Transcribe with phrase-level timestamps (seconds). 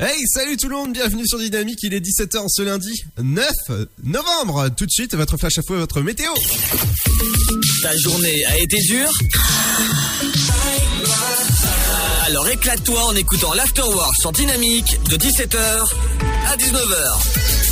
[0.00, 3.48] Hey, salut tout le monde, bienvenue sur Dynamique, il est 17h ce lundi 9
[4.02, 4.68] novembre.
[4.76, 6.30] Tout de suite, votre flash à et votre météo.
[7.80, 9.10] Ta journée a été dure
[12.26, 15.58] Alors éclate-toi en écoutant l'Afterwork sur Dynamique de 17h
[16.48, 17.63] à 19h.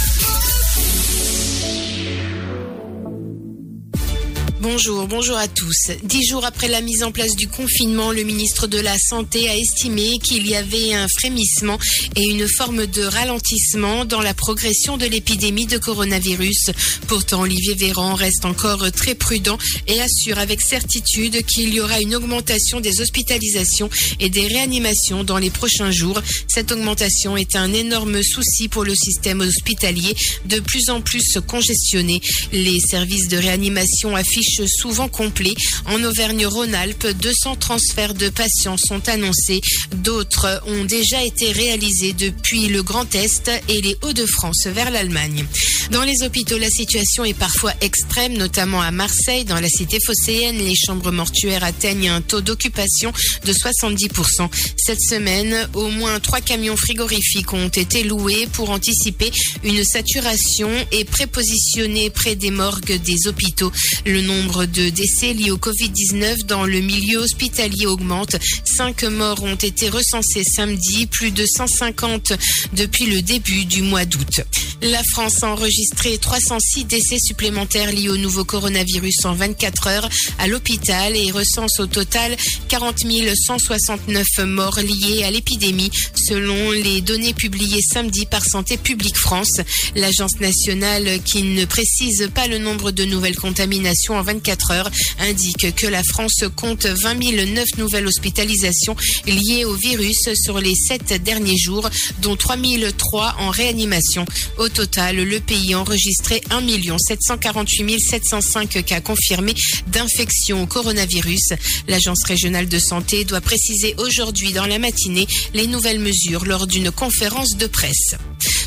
[4.62, 5.90] Bonjour, bonjour à tous.
[6.04, 9.56] Dix jours après la mise en place du confinement, le ministre de la Santé a
[9.56, 11.80] estimé qu'il y avait un frémissement
[12.14, 16.70] et une forme de ralentissement dans la progression de l'épidémie de coronavirus.
[17.08, 22.14] Pourtant, Olivier Véran reste encore très prudent et assure avec certitude qu'il y aura une
[22.14, 23.90] augmentation des hospitalisations
[24.20, 26.22] et des réanimations dans les prochains jours.
[26.46, 32.20] Cette augmentation est un énorme souci pour le système hospitalier, de plus en plus congestionné.
[32.52, 35.54] Les services de réanimation affichent souvent complet.
[35.86, 39.60] En Auvergne-Rhône-Alpes, 200 transferts de patients sont annoncés.
[39.96, 45.46] D'autres ont déjà été réalisés depuis le Grand Est et les Hauts-de-France vers l'Allemagne.
[45.90, 49.44] Dans les hôpitaux, la situation est parfois extrême, notamment à Marseille.
[49.44, 53.12] Dans la cité phocéenne, les chambres mortuaires atteignent un taux d'occupation
[53.44, 54.48] de 70%.
[54.76, 59.30] Cette semaine, au moins trois camions frigorifiques ont été loués pour anticiper
[59.64, 63.72] une saturation et prépositionnés près des morgues des hôpitaux.
[64.06, 68.36] Le nombre nombre de décès liés au Covid-19 dans le milieu hospitalier augmente.
[68.64, 72.32] Cinq morts ont été recensés samedi, plus de 150
[72.72, 74.40] depuis le début du mois d'août.
[74.82, 80.48] La France a enregistré 306 décès supplémentaires liés au nouveau coronavirus en 24 heures à
[80.48, 82.36] l'hôpital et recense au total
[82.68, 82.98] 40
[83.46, 89.60] 169 morts liés à l'épidémie selon les données publiées samedi par Santé publique France.
[89.94, 94.31] L'agence nationale qui ne précise pas le nombre de nouvelles contaminations en 24
[94.70, 100.74] heures indique que la France compte 20 009 nouvelles hospitalisations liées au virus sur les
[100.74, 101.88] sept derniers jours,
[102.20, 104.24] dont 3 003 en réanimation.
[104.58, 106.62] Au total, le pays a enregistré 1
[106.98, 109.54] 748 705 cas confirmés
[109.88, 111.52] d'infection au coronavirus.
[111.88, 116.90] L'Agence régionale de santé doit préciser aujourd'hui dans la matinée les nouvelles mesures lors d'une
[116.90, 118.14] conférence de presse.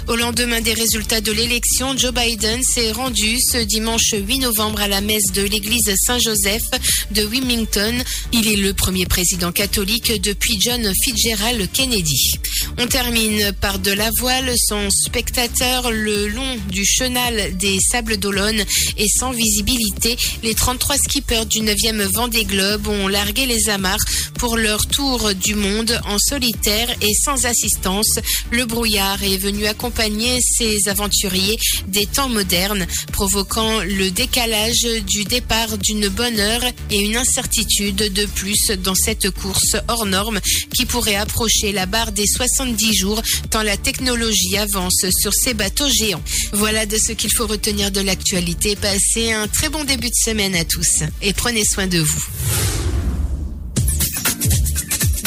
[0.08, 4.88] Au lendemain des résultats de l'élection, Joe Biden s'est rendu ce dimanche 8 novembre à
[4.88, 6.64] la messe de l'église Saint-Joseph
[7.12, 7.96] de Wilmington.
[8.34, 12.34] Il est le premier président catholique depuis John Fitzgerald Kennedy.
[12.78, 18.66] On termine par de la voile sans spectateur le long du chenal des Sables d'Olonne
[18.98, 20.18] et sans visibilité.
[20.44, 24.04] Les 33 skippers du 9e Vendée Globe ont largué les amarres
[24.38, 28.20] pour leur tour du monde en solitaire et sans assistance.
[28.52, 31.58] Le brouillard est venu accompagner ces aventuriers
[31.88, 35.45] des temps modernes, provoquant le décalage du départ
[35.80, 40.40] d'une bonne heure et une incertitude de plus dans cette course hors norme
[40.74, 45.90] qui pourrait approcher la barre des 70 jours tant la technologie avance sur ces bateaux
[45.90, 46.22] géants.
[46.54, 48.76] Voilà de ce qu'il faut retenir de l'actualité.
[48.76, 52.26] Passez un très bon début de semaine à tous et prenez soin de vous.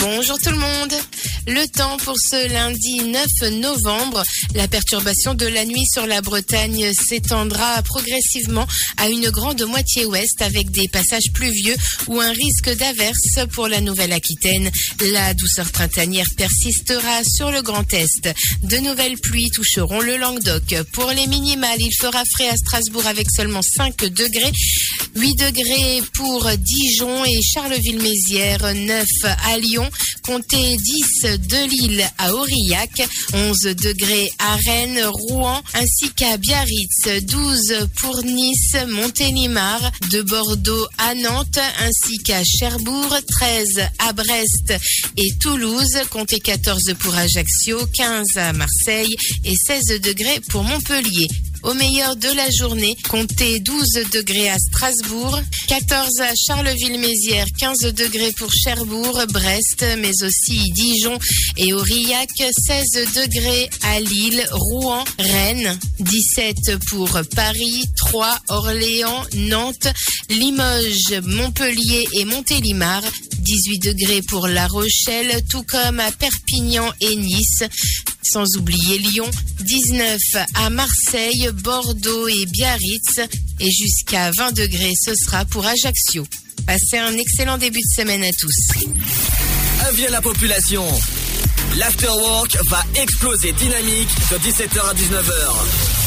[0.01, 0.95] Bonjour tout le monde.
[1.49, 4.23] Le temps pour ce lundi 9 novembre.
[4.55, 8.67] La perturbation de la nuit sur la Bretagne s'étendra progressivement
[8.99, 11.75] à une grande moitié ouest avec des passages pluvieux
[12.07, 14.71] ou un risque d'averse pour la Nouvelle-Aquitaine.
[15.13, 18.29] La douceur printanière persistera sur le Grand Est.
[18.63, 20.83] De nouvelles pluies toucheront le Languedoc.
[20.93, 24.53] Pour les minimales, il fera frais à Strasbourg avec seulement 5 degrés.
[25.17, 29.88] 8 degrés pour Dijon et Charleville-Mézières, 9 à Lyon,
[30.23, 32.91] comptez 10 de Lille à Aurillac,
[33.33, 41.15] 11 degrés à Rennes, Rouen, ainsi qu'à Biarritz, 12 pour Nice, Montélimar, de Bordeaux à
[41.15, 44.75] Nantes, ainsi qu'à Cherbourg, 13 à Brest
[45.17, 51.29] et Toulouse, comptez 14 pour Ajaccio, 15 à Marseille et 16 degrés pour Montpellier.
[51.63, 58.33] Au meilleur de la journée, comptez 12 degrés à Strasbourg, 14 à Charleville-Mézières, 15 degrés
[58.39, 61.19] pour Cherbourg, Brest, mais aussi Dijon
[61.57, 69.89] et Aurillac, 16 degrés à Lille, Rouen, Rennes, 17 pour Paris, 3 Orléans, Nantes,
[70.31, 73.03] Limoges, Montpellier et Montélimar,
[73.41, 77.65] 18 degrés pour La Rochelle, tout comme à Perpignan et Nice,
[78.23, 79.31] sans oublier Lyon,
[79.61, 80.19] 19
[80.55, 83.21] à Marseille, Bordeaux et Biarritz.
[83.61, 86.27] Et jusqu'à 20 degrés, ce sera pour Ajaccio.
[86.67, 88.87] Passez un excellent début de semaine à tous.
[89.81, 90.85] Ah, Avis à la population.
[91.77, 95.99] L'afterwork va exploser dynamique de 17h à 19h.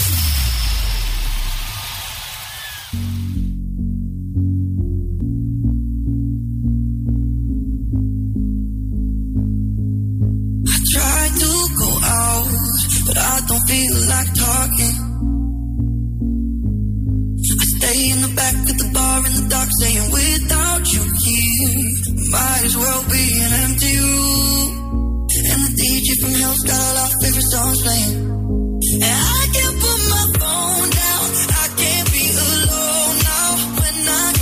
[13.17, 15.00] I don't feel like talking.
[17.91, 21.75] In the back of the bar in the dark, saying without you here,
[22.31, 25.27] might as well be an empty room.
[25.27, 28.15] And the DJ from hell's got all our favorite songs playing.
[28.95, 34.40] And I can't put my phone down, I can't be alone now when I.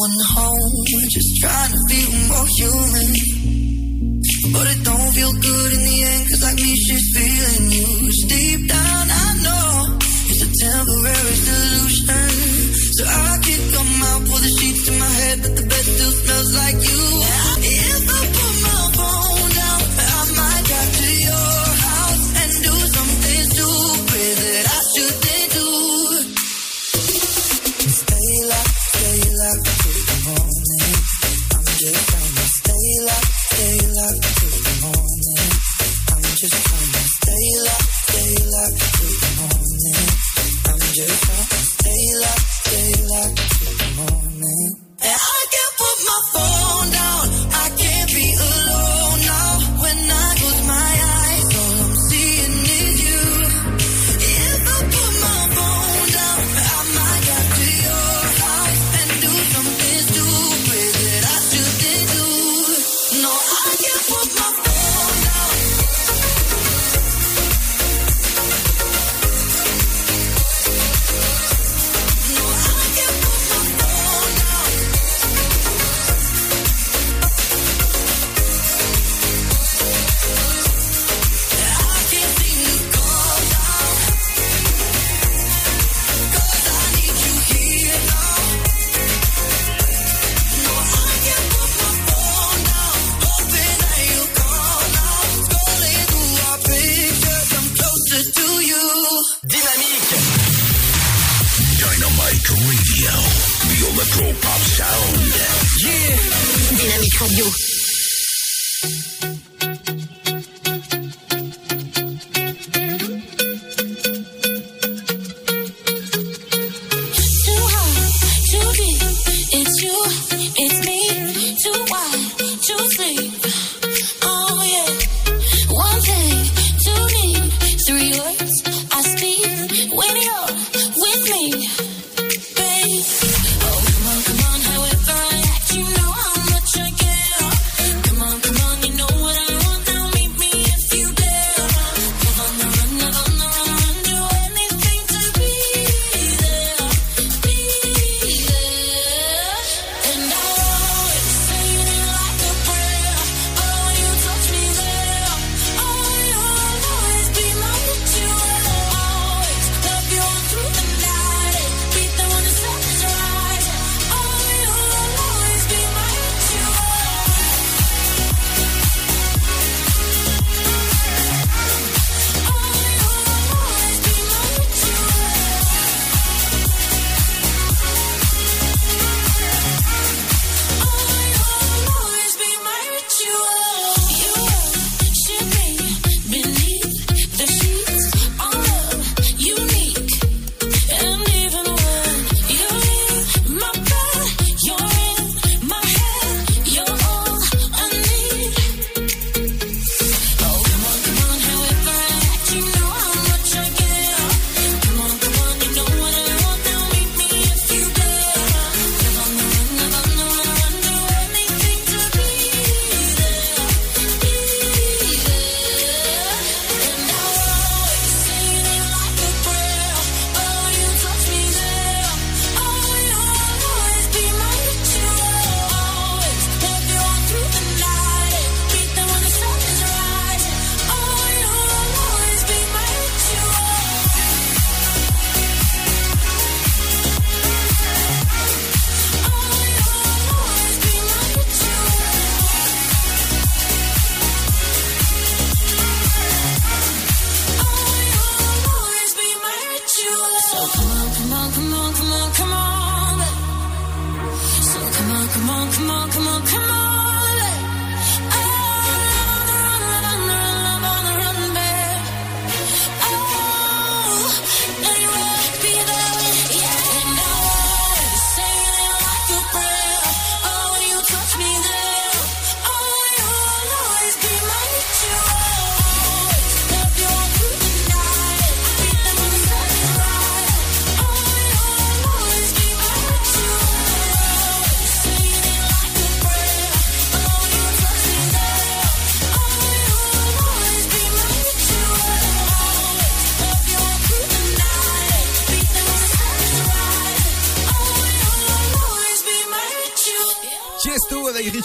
[0.00, 3.08] going home, just trying to feel more human.
[4.52, 8.28] But it don't feel good in the end, cause like me, she's feeling used.
[8.28, 9.98] Deep down, I know
[10.30, 12.28] it's a temporary solution.
[12.96, 16.12] So I kick them out, pull the sheets to my head, but the bed still
[16.12, 17.20] smells like you.
[17.20, 17.49] Yeah.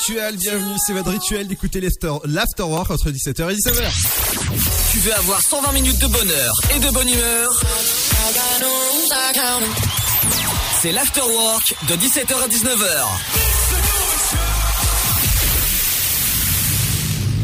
[0.07, 3.91] Rituel, bienvenue, c'est votre rituel d'écouter l'after- l'afterwork entre 17h et 19h.
[4.91, 7.59] Tu veux avoir 120 minutes de bonheur et de bonne humeur?
[10.81, 13.05] C'est l'afterwork de 17h à 19h.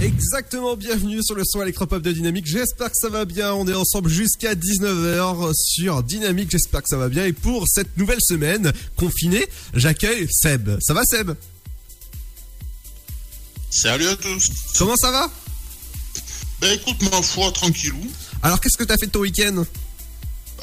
[0.03, 2.45] Exactement, bienvenue sur le son électropop de Dynamique.
[2.45, 3.53] J'espère que ça va bien.
[3.53, 6.51] On est ensemble jusqu'à 19h sur Dynamique.
[6.51, 7.25] J'espère que ça va bien.
[7.25, 10.77] Et pour cette nouvelle semaine confinée, j'accueille Seb.
[10.79, 11.31] Ça va Seb?
[13.71, 14.49] Salut à tous.
[14.77, 15.29] Comment ça va?
[16.59, 17.99] Ben écoute, ma foi, tranquillou.
[18.43, 19.63] Alors qu'est-ce que t'as fait de ton week-end?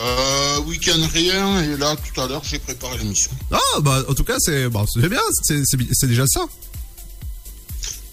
[0.00, 3.30] Euh, week-end rien, et là, tout à l'heure, j'ai préparé l'émission.
[3.50, 6.46] Ah bah en tout cas c'est bah, c'est bien, c'est- déjà ça.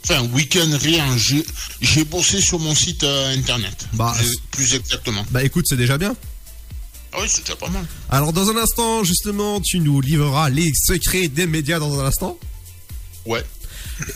[0.04, 1.06] Enfin, week-end rien,
[1.82, 3.88] j'ai bossé sur mon site euh, internet.
[3.94, 5.26] Bah, plus, plus exactement.
[5.32, 6.16] Bah écoute, c'est déjà bien.
[7.12, 7.86] Ah oui, c'est déjà pas mal.
[8.10, 12.40] Alors dans un instant, justement, tu nous livreras les secrets des médias dans un instant.
[13.26, 13.44] Ouais.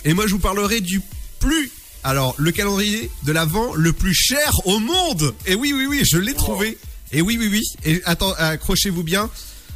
[0.05, 1.01] Et moi, je vous parlerai du
[1.39, 1.71] plus.
[2.03, 5.33] Alors, le calendrier de l'avant le plus cher au monde.
[5.45, 6.77] Et oui, oui, oui, je l'ai trouvé.
[7.11, 7.63] Et oui, oui, oui.
[7.85, 9.29] Et attends, accrochez-vous bien.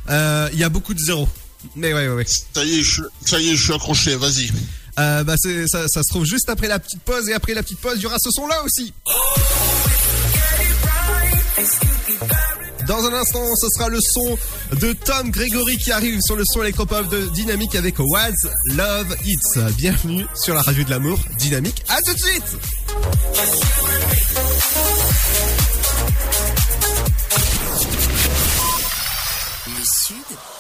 [0.10, 1.28] Euh, Il y a beaucoup de zéros.
[1.76, 2.26] Mais ouais, ouais, ouais.
[2.54, 4.52] Ça y est, je, ça y est, je suis accroché, vas-y.
[5.00, 7.28] Euh, bah, c'est- ça, ça se trouve juste après la petite pause.
[7.30, 8.94] Et après la petite pause, il y aura ce son-là aussi.
[12.88, 14.38] Dans un instant, ce sera le son
[14.76, 19.74] de Tom Gregory qui arrive sur le son électropop de Dynamique avec What's Love Hits.
[19.78, 21.84] Bienvenue sur la radio de l'amour, Dynamique.
[21.90, 22.58] À tout de suite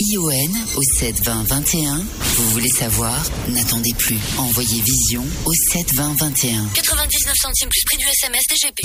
[0.00, 1.94] V-I-S-I-O-N au 72021.
[1.94, 3.22] Vous voulez savoir?
[3.48, 4.18] N'attendez plus.
[4.38, 6.68] Envoyez Vision au 72021.
[6.74, 8.80] 99 centimes plus prix du SMS DGP.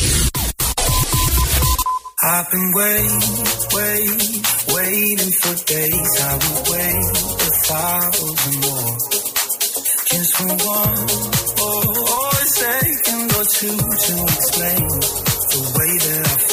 [2.21, 3.21] I've been waiting,
[3.71, 4.43] waiting,
[4.75, 6.21] waiting for days.
[6.21, 7.03] I will wait
[7.39, 8.97] a thousand more.
[10.11, 11.09] Just for one,
[11.61, 14.87] or, or a second or two to explain
[15.51, 16.44] the way that I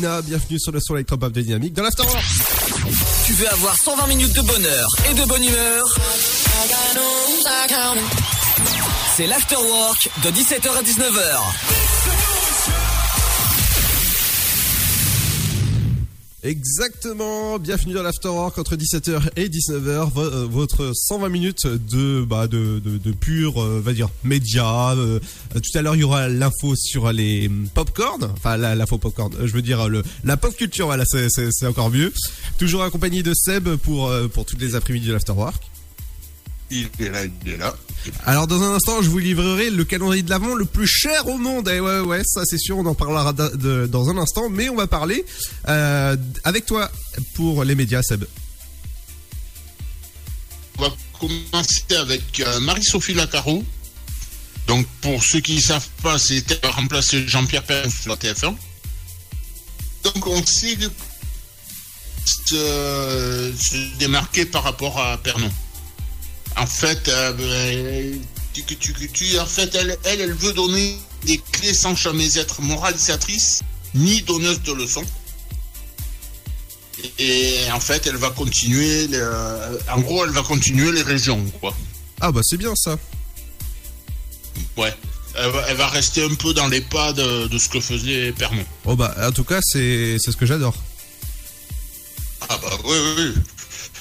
[0.00, 2.24] Bienvenue sur le son électropop de Dynamique dans l'Afterwork.
[3.26, 5.94] Tu veux avoir 120 minutes de bonheur et de bonne humeur?
[9.14, 11.69] C'est l'afterwork de 17h à 19h.
[16.42, 22.46] Exactement, bienvenue dans l'Afterwork entre 17h et 19h, vo- euh, votre 120 minutes de bah
[22.46, 24.92] de de, de pur, euh, va dire média.
[24.92, 25.20] euh,
[25.54, 29.34] tout à l'heure il y aura l'info sur les hum, popcorn, enfin l'info popcorn.
[29.44, 32.10] je veux dire le la pop culture, voilà, c'est c'est encore mieux.
[32.58, 35.62] Toujours accompagné de Seb pour pour toutes les après-midi de l'Afterwork.
[36.70, 37.74] Il est là, il est là.
[38.24, 41.36] Alors dans un instant, je vous livrerai le calendrier de l'avant le plus cher au
[41.36, 41.68] monde.
[41.68, 44.48] Et ouais, ouais, ça c'est sûr, on en parlera de- dans un instant.
[44.48, 45.24] Mais on va parler
[45.68, 46.90] euh, avec toi
[47.34, 48.24] pour les médias, Seb.
[50.78, 53.64] On va commencer avec euh, Marie-Sophie Lacaro.
[54.66, 58.54] Donc, pour ceux qui ne savent pas, c'était remplacer Jean-Pierre Perrin sur la TF1.
[60.04, 60.78] Donc, on sait
[62.24, 65.50] se, se démarquer par rapport à Pernon.
[66.56, 68.12] En fait, euh,
[68.52, 72.36] tu, tu, tu, tu- en fait elle, elle, elle veut donner des clés sans jamais
[72.38, 73.60] être moralisatrice
[73.94, 75.04] ni donneuse de leçons.
[77.18, 79.06] Et en fait, elle va continuer.
[79.08, 81.74] le- en gros, elle va continuer les régions, quoi.
[82.20, 82.98] Ah bah c'est bien ça.
[84.76, 84.94] Ouais.
[85.34, 88.32] Elle va, elle va rester un peu dans les pas de, de ce que faisait
[88.32, 88.64] Pernon.
[88.84, 90.74] Oh bah en tout cas c'est c'est ce que j'adore.
[92.48, 93.34] Ah bah oui, oui.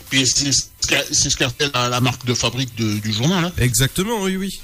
[0.09, 3.45] Puis c'est ce qu'a fait la, la marque de fabrique de- du journal.
[3.45, 3.51] Hein.
[3.57, 4.59] Exactement, oui oui.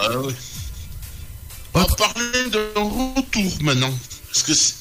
[0.00, 0.32] Ah oui.
[1.74, 3.92] On va parler de retour maintenant.
[4.32, 4.74] Parce que c'est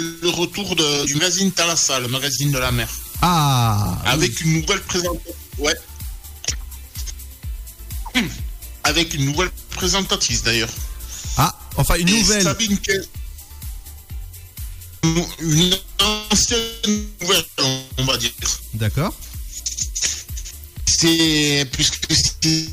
[0.00, 2.88] le retour de- du magazine Thalassa, le magazine de la mer.
[3.20, 3.98] Ah.
[4.06, 5.34] Avec une nouvelle présentation.
[5.58, 5.74] Ouais.
[8.14, 8.28] Hum.
[8.84, 10.70] Avec une nouvelle présentatrice d'ailleurs.
[11.36, 12.42] Ah, enfin une Et nouvelle.
[12.42, 13.06] Sabine Ke-
[15.40, 17.44] Une ancienne nouvelle,
[17.98, 18.32] on va dire.
[18.74, 19.14] D'accord.
[20.86, 22.68] C'est puisque c'est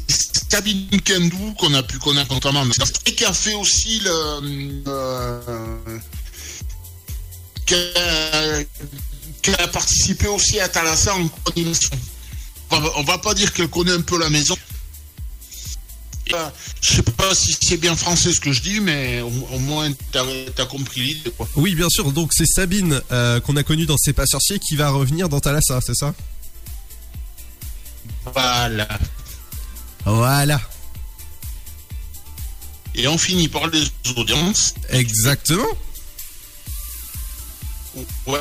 [0.50, 2.64] Sabine Kendou qu'on a pu connaître notamment.
[3.06, 4.84] C'est qui a fait aussi le.
[4.88, 5.40] euh,
[9.42, 11.90] qui, a, participé aussi à Thalassa en coordination.
[12.72, 14.56] On va, on va pas dire qu'elle connaît un peu la maison.
[16.82, 19.92] Je sais pas si c'est bien français ce que je dis, mais au, au moins
[20.12, 20.24] t'as
[20.58, 21.48] as compris l'idée, quoi.
[21.56, 22.12] Oui, bien sûr.
[22.12, 25.40] Donc c'est Sabine euh, qu'on a connue dans C'est pas sorcier qui va revenir dans
[25.40, 26.14] Thalassa, c'est ça?
[28.34, 28.88] Voilà.
[30.06, 30.62] Voilà.
[32.96, 33.84] Et on finit par les
[34.16, 34.74] audiences.
[34.90, 35.66] Exactement.
[38.26, 38.40] Ouais.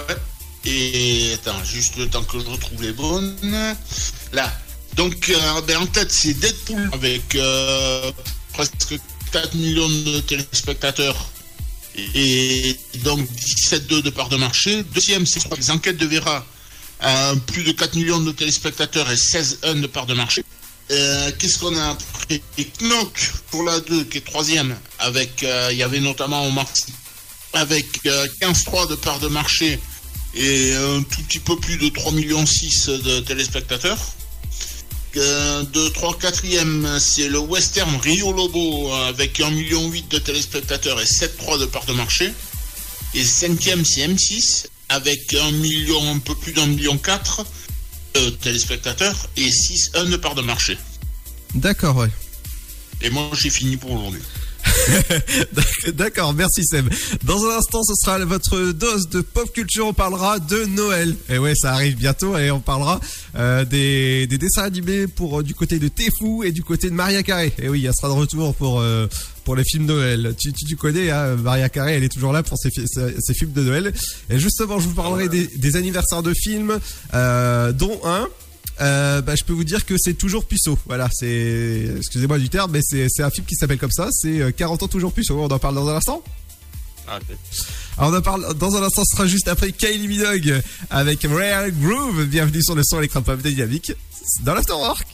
[0.65, 3.37] Et attends, juste le temps que je retrouve les bonnes.
[4.33, 4.53] Là.
[4.97, 8.13] Donc, euh, ben, en tête, c'est Deadpool avec euh,
[8.53, 8.99] presque
[9.33, 11.31] 4 millions de téléspectateurs
[11.97, 14.83] et donc 17,2 de part de marché.
[14.95, 16.45] Deuxième, c'est les enquêtes de Vera,
[17.03, 20.45] euh, plus de 4 millions de téléspectateurs et 16,1 de part de marché.
[20.89, 22.43] Qu'est-ce qu'on a après
[22.81, 26.93] Knock pour la 2, qui est troisième, avec, il y avait notamment Omar Sy,
[27.55, 29.79] avec euh, 15,3 de part de marché
[30.35, 33.99] et un tout petit peu plus de 3,6 millions de téléspectateurs.
[35.17, 41.05] Euh, de 3 4e, c'est le western Rio Lobo avec 1,8 million de téléspectateurs et
[41.05, 42.33] 7,3 de part de marché.
[43.15, 47.47] Et 5e, c'est M6 avec 1 million, un peu plus d'un million 4
[48.15, 50.77] de téléspectateurs et 6,1 de part de marché.
[51.55, 52.11] D'accord, ouais.
[53.01, 54.23] Et moi, j'ai fini pour aujourd'hui.
[55.95, 56.89] D'accord, merci Seb.
[57.25, 59.87] Dans un instant, ce sera votre dose de pop culture.
[59.87, 61.15] On parlera de Noël.
[61.29, 62.37] Et ouais, ça arrive bientôt.
[62.39, 63.01] Et on parlera
[63.37, 66.95] euh, des, des dessins animés pour euh, du côté de Tefou et du côté de
[66.95, 67.53] Maria Carré.
[67.63, 69.07] Et oui, elle sera de retour pour euh,
[69.45, 70.35] pour les films de Noël.
[70.39, 73.15] Tu, tu, tu connais hein, Maria Carré, elle est toujours là pour ses, fi- ses,
[73.21, 73.93] ses films de Noël.
[74.31, 76.79] Et justement, je vous parlerai des, des anniversaires de films,
[77.13, 78.29] dont un.
[78.81, 80.79] Euh, bah, je peux vous dire que c'est toujours puceau.
[80.87, 84.09] Voilà, c'est, excusez-moi du terme, mais c'est, un film qui s'appelle comme ça.
[84.11, 85.39] C'est euh, 40 ans toujours puceau.
[85.39, 86.23] On en parle dans un instant.
[87.99, 89.03] Alors on en parle dans un instant.
[89.05, 92.25] Ce sera juste après Kylie Minogue avec Rare Groove.
[92.25, 93.93] Bienvenue sur le son électropop dynamique
[94.43, 95.07] dans l'afterwork.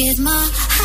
[0.00, 0.79] is my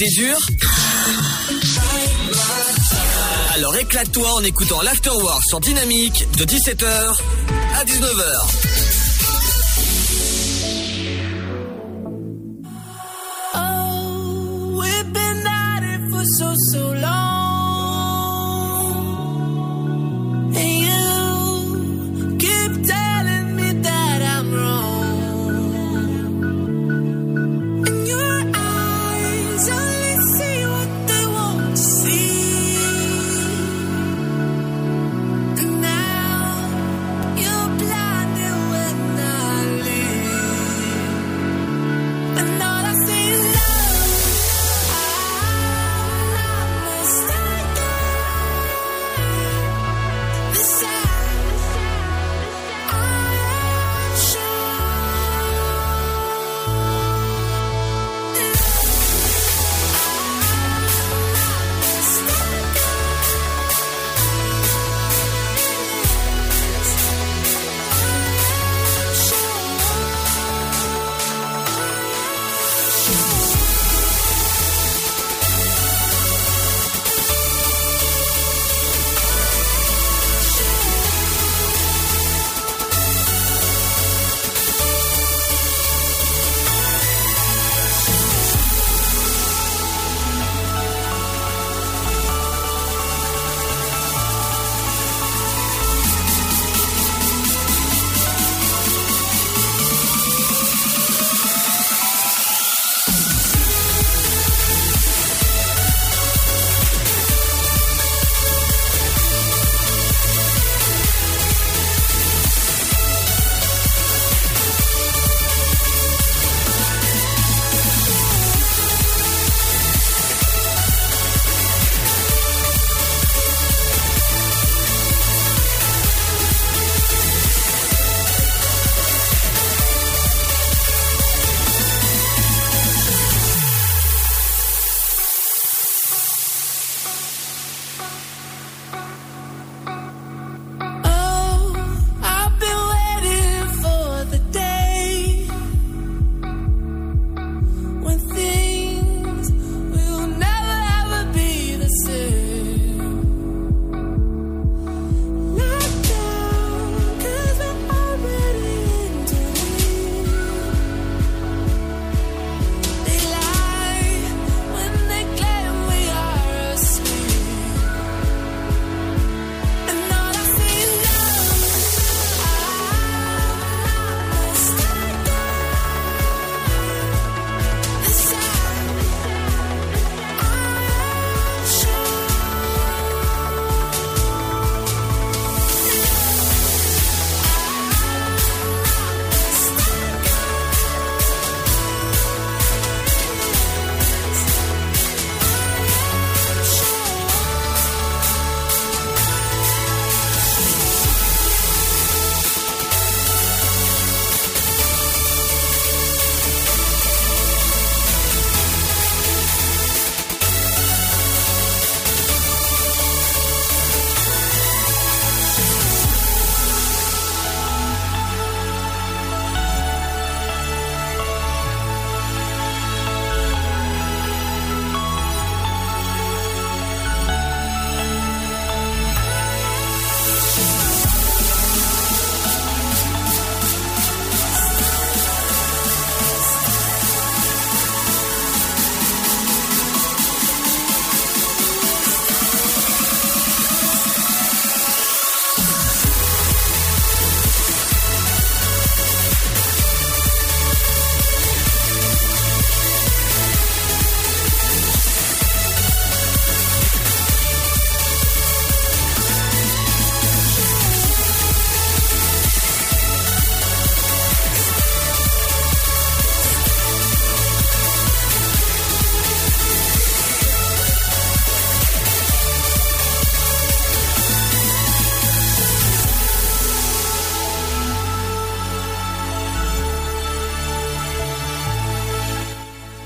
[0.00, 0.38] été dure
[3.54, 7.16] Alors éclate-toi en écoutant l'Afterwork sur Dynamique de 17h
[7.74, 8.67] à 19h.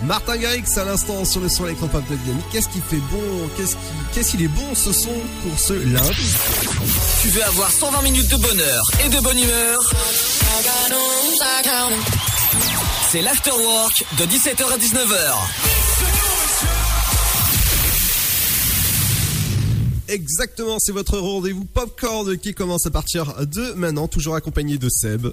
[0.05, 2.45] Martin Garrix à l'instant sur le son électropop de Dynamique.
[2.51, 3.49] Qu'est-ce qui fait bon?
[3.57, 6.35] Qu'est-ce qui, qu'est-ce qu'il est bon ce son pour ce lundi?
[7.23, 9.81] Tu veux avoir 120 minutes de bonheur et de bonne humeur?
[13.11, 15.35] C'est l'afterwork de 17h à 19h.
[20.09, 25.29] Exactement, c'est votre rendez-vous Popcorn qui commence à partir de maintenant, toujours accompagné de Seb.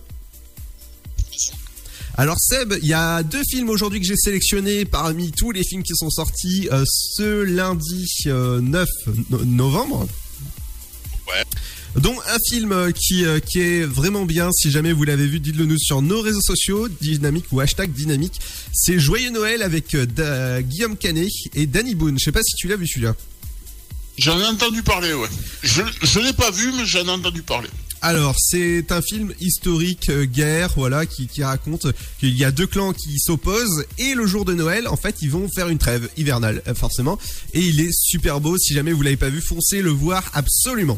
[2.19, 5.84] Alors Seb, il y a deux films aujourd'hui que j'ai sélectionnés parmi tous les films
[5.84, 6.84] qui sont sortis euh,
[7.15, 8.86] ce lundi euh, 9
[9.29, 10.05] no- novembre.
[11.29, 11.43] Ouais.
[11.95, 14.51] dont un film euh, qui, euh, qui est vraiment bien.
[14.51, 18.41] Si jamais vous l'avez vu, dites-le nous sur nos réseaux sociaux, Dynamique ou hashtag Dynamique.
[18.73, 22.19] C'est Joyeux Noël avec euh, Da- Guillaume Canet et Danny Boone.
[22.19, 23.15] Je sais pas si tu l'as vu celui-là.
[24.17, 25.29] J'en ai entendu parler, ouais.
[25.63, 27.69] Je, je l'ai pas vu, mais j'en ai entendu parler.
[28.02, 31.88] Alors, c'est un film historique, euh, guerre, voilà, qui, qui raconte
[32.20, 35.30] qu'il y a deux clans qui s'opposent et le jour de Noël, en fait, ils
[35.30, 37.20] vont faire une trêve hivernale, euh, forcément.
[37.54, 38.58] Et il est super beau.
[38.58, 40.98] Si jamais vous l'avez pas vu, foncez le voir absolument.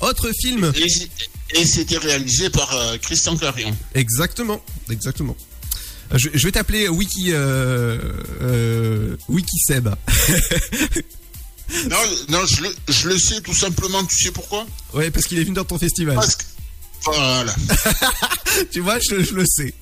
[0.00, 3.74] Autre film, Et, et c'était réalisé par euh, Christian Clarion.
[3.94, 5.36] exactement, exactement.
[6.14, 7.32] Je, je vais t'appeler Wiki,
[9.28, 9.88] Wiki Seb.
[11.90, 11.96] Non,
[12.30, 14.66] non je, le, je le sais tout simplement, tu sais pourquoi?
[14.94, 16.14] Ouais, parce qu'il est venu dans ton festival.
[16.14, 16.44] Parce que...
[17.04, 17.54] Voilà.
[18.72, 19.72] tu vois, je, je le sais.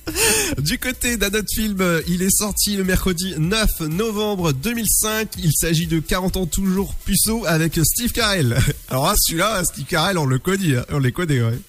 [0.59, 5.29] Du côté d'un autre film, euh, il est sorti le mercredi 9 novembre 2005.
[5.39, 8.57] Il s'agit de 40 ans toujours puceau avec Steve Carell.
[8.89, 10.85] Alors là, celui-là, Steve Carell, on le connaît, hein.
[10.91, 11.59] on les connaît, ouais.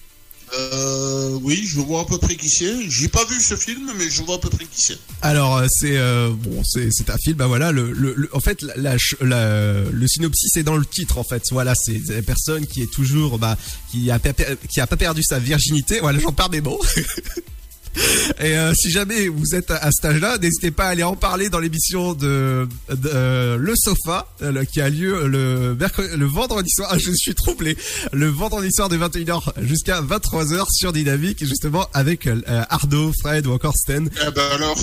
[0.53, 2.89] Euh, oui, je vois à peu près qui c'est.
[2.89, 4.97] J'ai pas vu ce film, mais je vois à peu près qui c'est.
[5.21, 7.37] Alors euh, c'est euh, bon, c'est un film.
[7.37, 11.43] Bah voilà, le, le, en fait la, le synopsis est dans le titre en fait.
[11.51, 13.57] Voilà, c'est la personne qui est toujours bah
[13.91, 15.99] qui a qui a pas perdu sa virginité.
[15.99, 16.81] Voilà, j'en perds mes mots.
[18.39, 21.49] Et euh, si jamais vous êtes à, cet âge-là, n'hésitez pas à aller en parler
[21.49, 26.69] dans l'émission de, de, euh, Le Sofa euh, qui a lieu le mercredi, le vendredi
[26.69, 26.89] soir.
[26.91, 27.77] Ah, je suis troublé.
[28.13, 32.29] Le vendredi soir de 21h jusqu'à 23h sur Dynamique, justement avec
[32.69, 34.09] Ardo, Fred ou encore Sten.
[34.27, 34.77] Eh ben alors,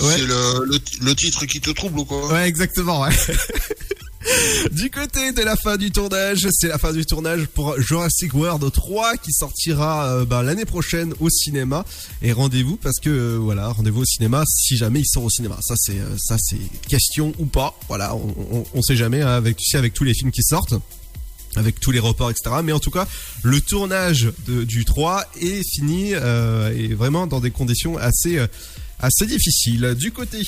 [0.00, 0.14] Ouais.
[0.16, 0.64] c'est le,
[1.02, 2.32] le titre qui te trouble ou quoi?
[2.32, 3.10] Ouais, exactement, ouais.
[4.72, 8.70] Du côté de la fin du tournage, c'est la fin du tournage pour Jurassic World
[8.70, 11.84] 3 qui sortira euh, bah, l'année prochaine au cinéma.
[12.22, 15.58] Et rendez-vous parce que euh, voilà, rendez-vous au cinéma si jamais il sort au cinéma.
[15.62, 17.74] Ça c'est euh, ça c'est question ou pas.
[17.88, 20.74] Voilà, on, on, sait jamais hein, avec tu sais avec tous les films qui sortent
[21.56, 22.56] avec tous les reports, etc.
[22.64, 23.06] Mais en tout cas,
[23.42, 28.40] le tournage du 3 est fini et vraiment dans des conditions assez
[28.98, 29.94] assez difficiles.
[29.98, 30.40] Du côté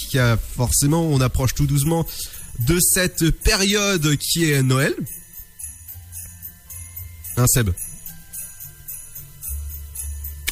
[0.57, 2.07] forcément, on approche tout doucement
[2.61, 4.95] de cette période qui est Noël.
[7.37, 7.71] Hein, Seb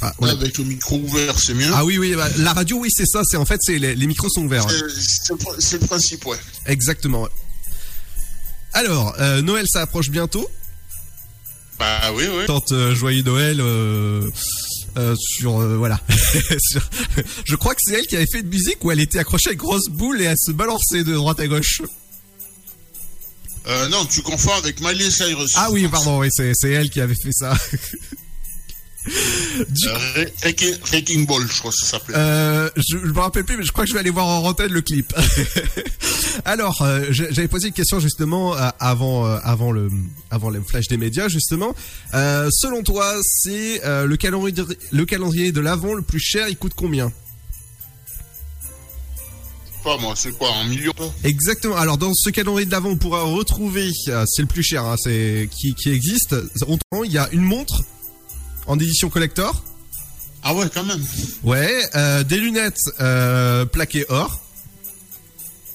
[0.00, 1.70] ah, on a- Avec le micro ouvert, c'est mieux.
[1.72, 3.22] ah oui, oui, bah, la radio, oui, c'est ça.
[3.24, 4.66] C'est en fait, c'est les, les micros sont ouverts.
[4.66, 4.72] ouais.
[5.61, 6.38] C'est- le principe, ouais.
[6.66, 7.22] Exactement.
[7.22, 7.30] ouais.
[8.72, 10.48] Alors, euh, Noël, ça approche bientôt?
[11.78, 12.46] Bah oui, oui.
[12.46, 14.28] Tante euh, Joyeux Noël euh,
[14.97, 16.01] euh, sur euh, voilà.
[16.59, 16.88] Sur-
[17.45, 19.53] je crois que c'est elle qui avait fait une musique où elle était accrochée à
[19.53, 21.82] une grosse boule et elle se balançait de droite à gauche.
[23.68, 25.53] Euh, non, tu confonds avec Miley Cyrus.
[25.57, 27.57] Ah oui, pardon, oui, c'est c'est elle qui avait fait ça.
[29.05, 30.24] Du Euh,
[30.90, 32.14] Wrecking- Ball, je crois que ça s'appelait.
[32.16, 34.44] Euh, je, je me rappelle plus, mais je crois que je vais aller voir en
[34.48, 35.12] antenne le clip.
[36.44, 39.90] Alors, euh, j'avais posé une question justement euh, avant, avant le,
[40.30, 41.74] avant le flash des médias justement.
[42.12, 46.48] Selon toi, c'est le calendrier, de, le calendrier de l'avant le plus cher.
[46.48, 47.12] Il coûte combien?
[49.82, 50.92] Pas moi, c'est quoi, en million?
[51.24, 51.76] Exactement.
[51.76, 53.90] Alors, dans ce calendrier de l'avant, on pourra retrouver,
[54.26, 56.36] c'est le plus cher, hein, c'est qui, qui existe.
[57.05, 57.82] Il y a une montre
[58.66, 59.62] en édition collector.
[60.42, 61.04] Ah ouais, quand même.
[61.44, 64.40] Ouais, euh, des lunettes euh, plaquées or.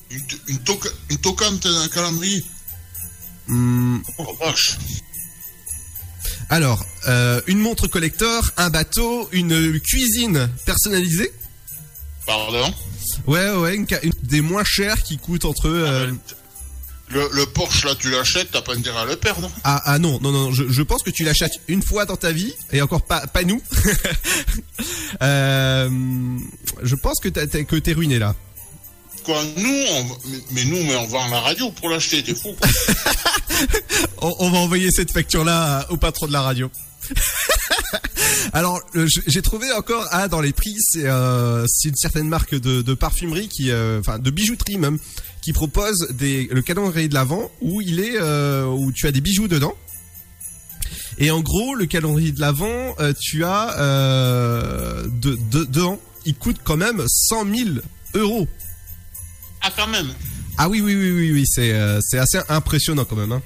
[0.09, 2.43] Une, une, toca- une tocante d'un calendrier.
[3.47, 4.77] Hmm, Oh vache.
[6.49, 11.31] Alors, euh, une montre collector, un bateau, une cuisine personnalisée.
[12.25, 12.73] Pardon?
[13.25, 15.67] Ouais, ouais, une, ca- une des moins chères qui coûtent entre.
[15.67, 16.11] euh,
[17.09, 19.49] le, le Porsche, là, tu l'achètes, t'as pas intérêt à le perdre.
[19.63, 22.31] ah, ah non, non, non, je, je pense que tu l'achètes une fois dans ta
[22.31, 23.61] vie et encore pas, pas nous.
[25.21, 25.89] Euh,
[26.83, 28.35] je pense que t'es ruiné là.
[29.23, 30.15] Quoi, nous, on, va-
[30.51, 32.55] mais, nous, mais on vend la radio pour l'acheter, t'es fou.
[34.21, 36.69] On, on va envoyer cette facture-là au patron de la radio.
[38.53, 42.81] Alors, euh, j'ai trouvé encore ah, dans les prix, c'est euh, une certaine marque de,
[42.81, 44.99] de parfumerie qui, euh, enfin, de bijouterie même,
[45.47, 49.21] qui propose des, le calendrier de l'avant où il est, euh, où tu as des
[49.21, 49.73] bijoux dedans.
[51.19, 56.35] Et en gros, le calendrier de l'avant, euh, tu as euh, de, de- dedans, il
[56.35, 57.69] coûte quand même 100 000
[58.15, 58.45] euros.
[59.61, 60.07] Ah, quand même.
[60.57, 63.31] Ah oui, oui, oui, oui, oui, c'est euh, c'est assez impressionnant quand même.
[63.31, 63.41] Hein.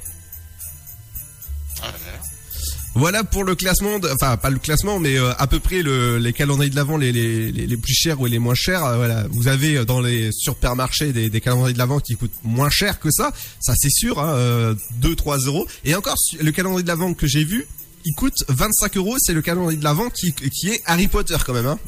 [2.93, 6.17] Voilà pour le classement, de- enfin pas le classement, mais euh, à peu près le,
[6.17, 8.83] les calendriers de l'avant les, les, plus chers ou les moins chers.
[8.83, 12.33] Euh, voilà, vous avez euh, dans les supermarchés des, des calendriers de l'avant qui coûtent
[12.43, 13.31] moins cher que ça,
[13.61, 15.65] ça c'est sûr, hein, euh, 2-3 euros.
[15.85, 17.65] Et encore, le calendrier de l'avant que j'ai vu,
[18.03, 19.15] il coûte 25 euros.
[19.21, 21.67] C'est le calendrier de l'avant qui, qui est Harry Potter quand même.
[21.67, 21.79] Hein.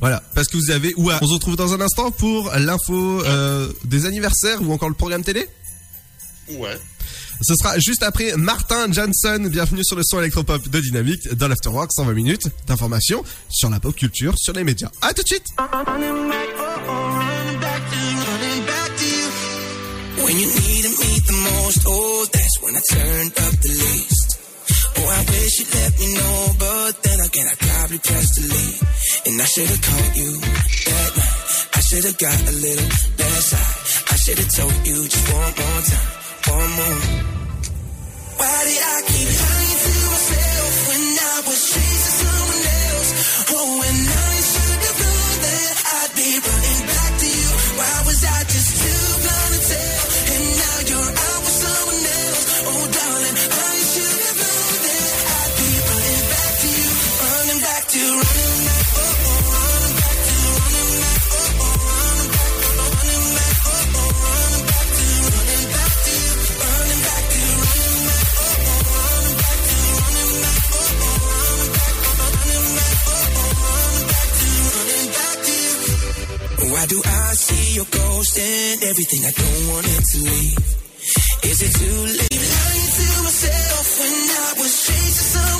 [0.00, 0.94] Voilà, parce que vous avez.
[0.96, 3.22] Ou on se retrouve dans un instant pour l'info
[3.84, 5.46] des anniversaires ou encore le programme télé?
[6.48, 6.76] Ouais.
[7.42, 9.46] Ce sera juste après Martin Johnson.
[9.50, 11.90] Bienvenue sur le son électropop de Dynamique dans l'Afterwork.
[11.92, 14.90] 120 minutes d'informations sur la pop culture, sur les médias.
[15.00, 15.46] À tout de suite.
[20.22, 24.38] When you needed me the most, oh, that's when I turned up the least.
[24.98, 28.82] Oh, I wish you'd let me know, but then again, I probably pressed delete.
[29.26, 30.30] And I should've called you
[30.86, 31.68] that night.
[31.74, 32.88] I should've got a little
[33.18, 34.12] less high.
[34.12, 37.00] I should've told you just one more time, one more.
[38.38, 43.10] Why did I keep lying to myself when I was chasing someone else?
[43.52, 44.29] Oh, and I
[76.80, 80.64] Why do I see your ghost and everything I don't want it to leave?
[81.44, 82.40] Is it too late?
[82.56, 85.59] Lying to myself when I was chasing someone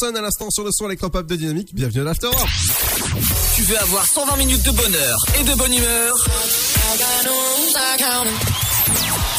[0.00, 1.74] Johnson à l'instant sur le son électropop de Dynamique.
[1.74, 2.48] Bienvenue à l'Afterwork.
[3.54, 6.14] Tu veux avoir 120 minutes de bonheur et de bonne humeur?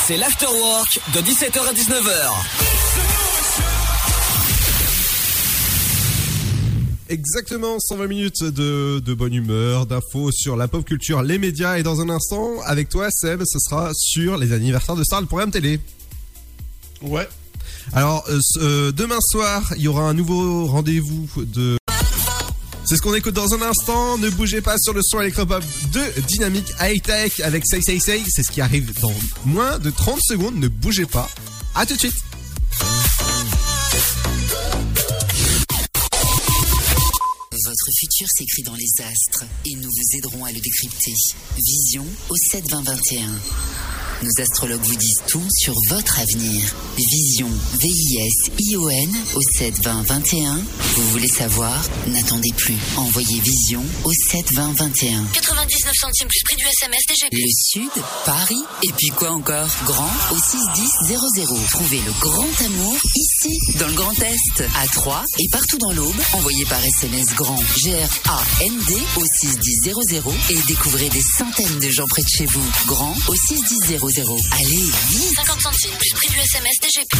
[0.05, 2.31] C'est l'afterwork de 17h à 19h.
[7.09, 11.83] Exactement 120 minutes de, de bonne humeur, d'infos sur la pop culture, les médias et
[11.83, 15.51] dans un instant, avec toi Seb, ce sera sur les anniversaires de Star, le programme
[15.51, 15.79] télé.
[17.01, 17.27] Ouais.
[17.93, 21.77] Alors, euh, euh, demain soir, il y aura un nouveau rendez-vous de...
[22.85, 24.17] C'est ce qu'on écoute dans un instant.
[24.17, 28.23] Ne bougez pas sur le son électropop de Dynamique High Tech avec Say Say Say.
[28.27, 29.13] C'est ce qui arrive dans
[29.45, 30.55] moins de 30 secondes.
[30.55, 31.29] Ne bougez pas.
[31.75, 32.15] À tout de suite.
[38.19, 41.13] Futur s'écrit dans les astres et nous vous aiderons à le décrypter.
[41.57, 43.39] Vision au 72021.
[44.21, 46.75] Nos astrologues vous disent tout sur votre avenir.
[46.97, 47.49] Vision,
[47.79, 50.61] V-I-S-I-O-N au 72021.
[50.95, 51.81] Vous voulez savoir?
[52.07, 52.75] N'attendez plus.
[52.97, 55.23] Envoyez Vision au 72021.
[55.31, 57.31] 99 centimes plus prix du SMS DGP.
[57.31, 59.69] Le Sud, Paris, et puis quoi encore?
[59.85, 60.89] Grand au 61000.
[61.69, 66.15] Trouvez le grand amour ici, dans le Grand Est, à Troyes et partout dans l'Aube.
[66.33, 67.59] Envoyez par SMS grand
[68.09, 72.71] G-R-A-N-D au 61000 et découvrez des centaines de gens près de chez vous.
[72.87, 73.99] Grand au 61000.
[74.51, 77.13] Allez, vite 50 centimes plus prix du SMS DGP.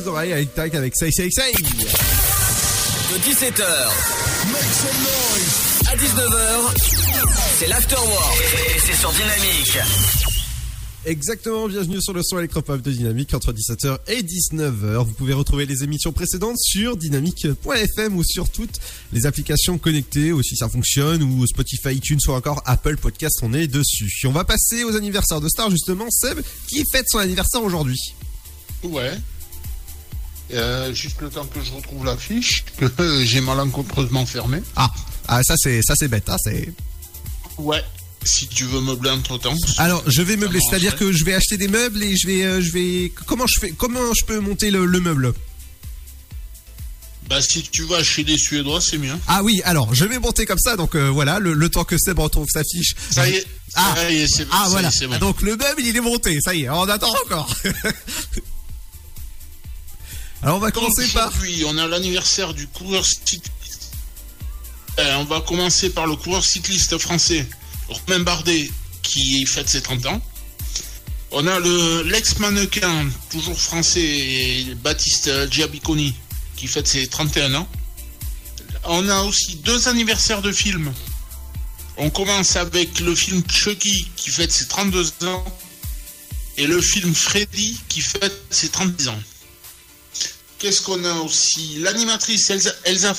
[0.00, 1.52] Vos oreilles avec tac avec say say say.
[1.52, 3.62] De 17h
[5.88, 6.76] à 19h,
[7.58, 8.36] c'est l'Afterwork.
[8.76, 9.78] Et c'est sur Dynamique.
[11.06, 15.04] Exactement, bienvenue sur le son électropop de Dynamique entre 17h et 19h.
[15.04, 18.78] Vous pouvez retrouver les émissions précédentes sur dynamique.fm ou sur toutes
[19.12, 23.54] les applications connectées, ou si ça fonctionne, ou Spotify, iTunes ou encore Apple Podcast, on
[23.54, 24.26] est dessus.
[24.26, 26.06] On va passer aux anniversaires de stars justement.
[26.10, 27.98] Seb, qui fête son anniversaire aujourd'hui?
[28.82, 29.12] Ouais.
[30.52, 34.62] Euh, juste le temps que je retrouve la fiche, que j'ai malencontreusement fermée.
[34.76, 34.90] Ah,
[35.28, 36.72] ah ça c'est ça c'est bête, hein, c'est...
[37.58, 37.82] Ouais.
[38.24, 39.54] Si tu veux meubler entre temps.
[39.78, 42.60] Alors, je vais meubler, c'est-à-dire que je vais acheter des meubles et je vais, euh,
[42.60, 45.32] je vais, comment je fais, comment je peux monter le, le meuble?
[47.30, 49.14] Bah, si tu vas chez les Suédois, c'est mieux.
[49.28, 51.96] Ah oui, alors je vais monter comme ça, donc euh, voilà, le, le temps que
[51.96, 52.94] Seb retrouve sa fiche.
[53.10, 53.46] Ça y est.
[53.74, 54.90] Ah, ça y est, c'est ah est, voilà.
[54.90, 55.18] bon.
[55.18, 57.54] Donc le meuble il est monté, ça y est, on attend encore.
[60.42, 61.28] alors on va Donc, commencer par.
[61.28, 63.92] Aujourd'hui, on a l'anniversaire du coureur cycliste.
[64.98, 67.46] Euh, on va commencer par le coureur cycliste français
[67.88, 68.70] Romain Bardet
[69.02, 70.20] qui fête ses 30 ans.
[71.32, 76.14] On a le l'ex-mannequin, toujours français, Baptiste Giabiconi,
[76.56, 77.68] qui fête ses 31 ans.
[78.84, 80.92] On a aussi deux anniversaires de films.
[81.98, 85.44] On commence avec le film Chucky qui fête ses 32 ans
[86.56, 89.18] et le film Freddy qui fête ses 36 ans.
[90.60, 93.14] Qu'est-ce qu'on a aussi L'animatrice Elsa, Elsa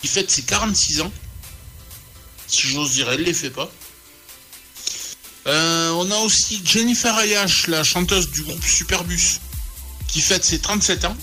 [0.00, 1.12] qui fête ses 46 ans.
[2.46, 3.72] Si j'ose dire, elle ne les fait pas.
[5.46, 9.40] Euh, on a aussi Jennifer Ayash, la chanteuse du groupe Superbus,
[10.08, 11.16] qui fête ses 37 ans.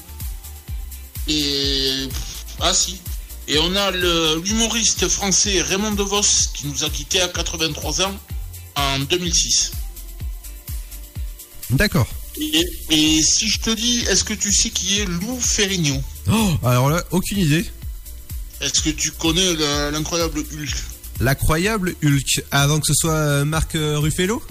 [1.28, 2.10] Et.
[2.60, 3.00] Ah si.
[3.48, 8.16] Et on a l'humoriste français Raymond DeVos qui nous a quittés à 83 ans
[8.76, 9.72] en 2006.
[11.70, 12.08] D'accord.
[12.40, 16.02] Et, et si je te dis, est-ce que tu sais qui est Lou Ferrigno?
[16.32, 17.66] Oh, alors là, aucune idée.
[18.62, 20.76] Est-ce que tu connais le- l'incroyable Hulk?
[21.20, 24.42] L'incroyable Hulk, avant que ce soit euh, Marc euh, Ruffalo?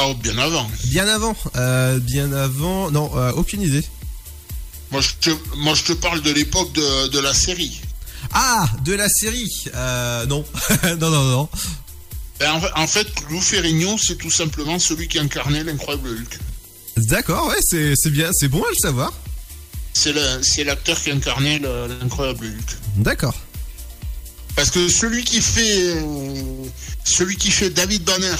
[0.00, 0.68] Oh, bien avant.
[0.86, 2.90] Bien avant, euh, bien avant.
[2.90, 3.84] Non, euh, aucune idée.
[4.90, 7.80] Moi je, te, moi, je te parle de l'époque de, de la série.
[8.32, 9.50] Ah, de la série.
[9.74, 10.44] Euh, non,
[10.84, 11.48] non, non, non.
[12.40, 16.38] Ben, en, fait- en fait, Lou Ferrigno, c'est tout simplement celui qui incarnait l'incroyable Hulk.
[16.96, 19.12] D'accord, ouais, c'est c'est bien, c'est bon à le savoir.
[19.92, 22.76] C'est l'acteur qui incarnait le- l'incroyable Hulk.
[22.96, 23.34] D'accord.
[24.56, 26.64] Parce que celui qui fait euh,
[27.04, 28.34] celui qui fait David Banner,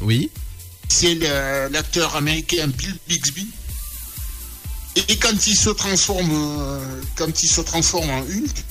[0.00, 0.30] Oui.
[0.88, 1.14] c'est
[1.70, 3.48] l'acteur américain Bill Bixby.
[5.08, 8.64] Et quand il se transforme, euh, quand il se transforme en Hulk,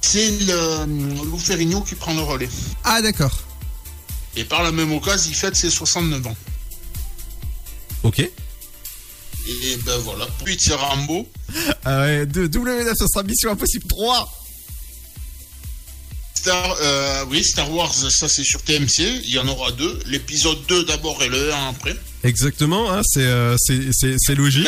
[0.00, 0.84] c'est le-
[1.24, 2.48] Lou Ferrigno qui prend le relais.
[2.84, 3.42] Ah, d'accord.
[4.36, 6.36] Et par la même occasion, il fête ses 69 ans.
[8.04, 8.20] Ok.
[8.20, 10.26] Et ben voilà.
[10.44, 11.28] Puis c'est Rambo.
[11.84, 14.32] Ah ouais, de W9, ce sera Mission Impossible 3.
[16.34, 19.22] Star, euh, oui, Star Wars, ça c'est sur TMC.
[19.24, 19.98] Il y en aura deux.
[20.06, 21.96] L'épisode 2 d'abord et le 1 après.
[22.22, 24.66] Exactement, hein, c'est euh, c'est- logique.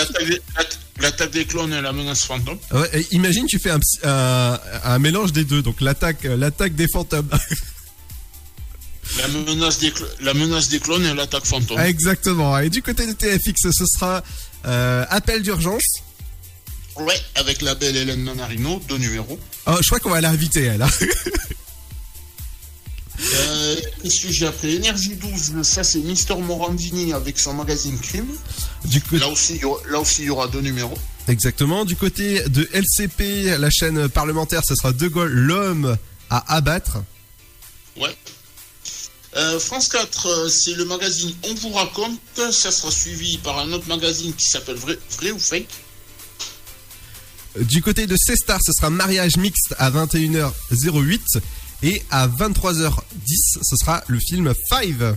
[0.98, 2.58] L'attaque des, clones et la menace fantôme.
[2.72, 6.74] Ouais, imagine, tu fais un, psy- un, un mélange des deux, donc l'attaque euh, l'attaque
[6.74, 7.28] des fantômes.
[9.18, 11.78] La menace des, la menace des clones et l'attaque fantôme.
[11.80, 12.58] Exactement.
[12.58, 14.22] Et du côté de TFX, ce sera
[14.66, 15.82] euh, appel d'urgence.
[16.96, 19.38] Ouais, avec la belle Hélène Manarino, deux numéros.
[19.66, 20.82] Oh, je crois qu'on va l'inviter, elle.
[20.82, 20.88] hein.
[23.18, 28.26] Euh, Qu'est-ce que j'ai après Énergie 12, ça c'est Mister Morandini avec son magazine Crime.
[28.84, 29.58] Du Là aussi,
[29.90, 30.96] là aussi, il y aura deux numéros.
[31.28, 31.84] Exactement.
[31.86, 35.96] Du côté de LCP, la chaîne parlementaire, ce sera De Gaulle, l'homme
[36.28, 36.98] à abattre.
[39.36, 42.18] Euh, France 4, euh, c'est le magazine On vous raconte.
[42.50, 45.68] Ça sera suivi par un autre magazine qui s'appelle Vrai, Vrai ou Fake.
[47.60, 51.20] Du côté de C-Star, ce sera mariage mixte à 21h08.
[51.82, 55.16] Et à 23h10, ce sera le film Five.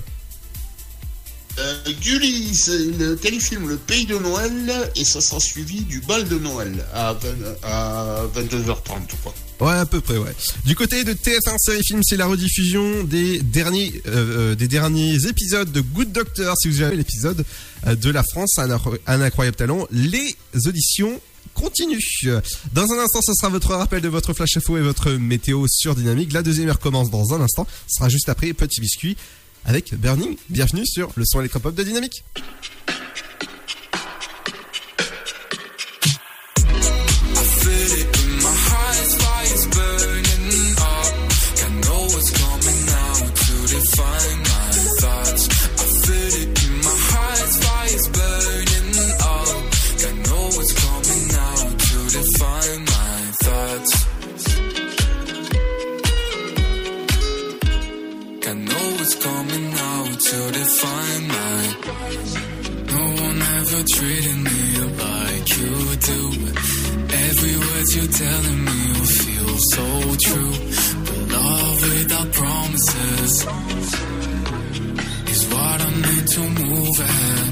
[1.58, 4.92] Euh, Gulli, c'est le téléfilm Le Pays de Noël.
[4.96, 7.30] Et ça sera suivi du bal de Noël à, 20
[7.64, 8.76] à 22h30.
[9.24, 9.34] Quoi.
[9.60, 10.34] Ouais, à peu près, ouais.
[10.66, 15.26] Du côté de TF1 Série Film, c'est la rediffusion des derniers, euh, euh, des derniers
[15.28, 16.56] épisodes de Good Doctor.
[16.58, 17.44] Si vous avez l'épisode
[17.86, 18.70] euh, de La France, un,
[19.08, 20.36] un incroyable talent, les
[20.66, 21.20] auditions
[21.54, 22.00] continuent.
[22.74, 25.94] Dans un instant, ce sera votre rappel de votre flash info et votre météo sur
[25.94, 26.32] Dynamique.
[26.32, 27.68] La deuxième heure commence dans un instant.
[27.88, 29.18] Ce sera juste après Petit Biscuit
[29.66, 30.38] avec Burning.
[30.50, 32.24] Bienvenue sur le son électropop de Dynamique.
[63.96, 64.60] Treated me
[65.06, 65.76] like you
[66.12, 66.22] do.
[67.28, 69.86] Every word you're telling me will feel so
[70.28, 70.56] true.
[71.06, 73.34] But love without promises
[75.34, 77.49] is what I need to move ahead.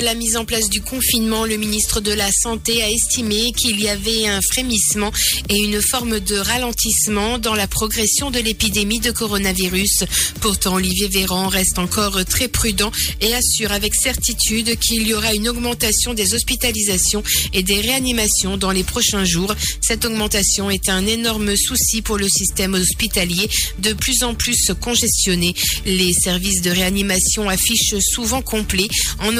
[0.00, 3.78] Après la mise en place du confinement, le ministre de la Santé a estimé qu'il
[3.80, 5.12] y avait un frémissement
[5.50, 10.04] et une forme de ralentissement dans la progression de l'épidémie de coronavirus.
[10.40, 12.90] Pourtant, Olivier Véran reste encore très prudent
[13.20, 17.22] et assure avec certitude qu'il y aura une augmentation des hospitalisations
[17.52, 19.54] et des réanimations dans les prochains jours.
[19.82, 25.54] Cette augmentation est un énorme souci pour le système hospitalier, de plus en plus congestionné.
[25.84, 28.88] Les services de réanimation affichent souvent complets.
[29.18, 29.36] En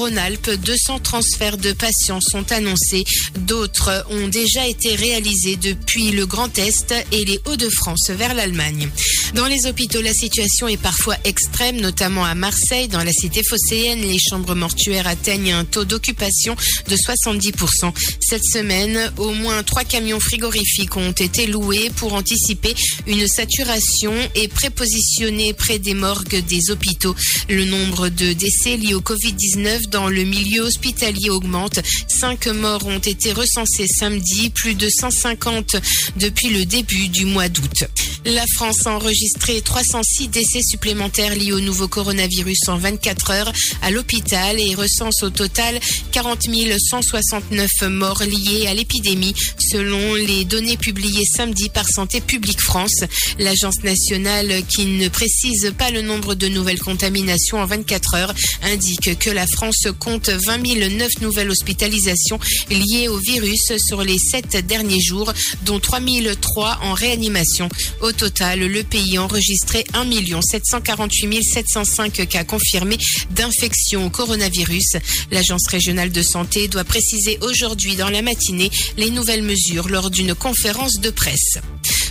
[0.00, 3.04] Auvergne-Rhône-Alpes, 200 transferts de patients sont annoncés.
[3.40, 8.88] D'autres ont déjà été réalisés depuis le Grand Est et les Hauts-de-France vers l'Allemagne.
[9.34, 12.88] Dans les hôpitaux, la situation est parfois extrême, notamment à Marseille.
[12.88, 16.56] Dans la cité phocéenne, les chambres mortuaires atteignent un taux d'occupation
[16.88, 17.92] de 70%.
[18.20, 22.74] Cette semaine, au moins trois camions frigorifiques ont été loués pour anticiper
[23.06, 27.14] une saturation et prépositionnés près des morgues des hôpitaux.
[27.48, 31.78] Le nombre de décès liés au Covid-19 dans le milieu hospitalier augmente.
[32.08, 35.76] Cinq morts ont été recensés samedi, plus de 150
[36.16, 37.84] depuis le début du mois d'août.
[38.26, 43.52] La France a enregistré 306 décès supplémentaires liés au nouveau coronavirus en 24 heures
[43.82, 45.78] à l'hôpital et recense au total
[46.12, 46.46] 40
[46.78, 53.04] 169 morts liés à l'épidémie selon les données publiées samedi par Santé publique France.
[53.38, 59.18] L'agence nationale qui ne précise pas le nombre de nouvelles contaminations en 24 heures indique
[59.18, 62.40] que la France compte 20 009 nouvelles hospitalisations
[62.70, 65.30] liées au virus sur les sept derniers jours,
[65.66, 66.00] dont 3
[66.40, 67.68] 003 en réanimation.
[68.00, 70.06] Au total, le pays enregistré 1
[70.40, 72.98] 748 705 cas confirmés
[73.30, 74.96] d'infection au coronavirus.
[75.30, 80.34] L'agence régionale de santé doit préciser aujourd'hui dans la matinée les nouvelles mesures lors d'une
[80.34, 81.58] conférence de presse.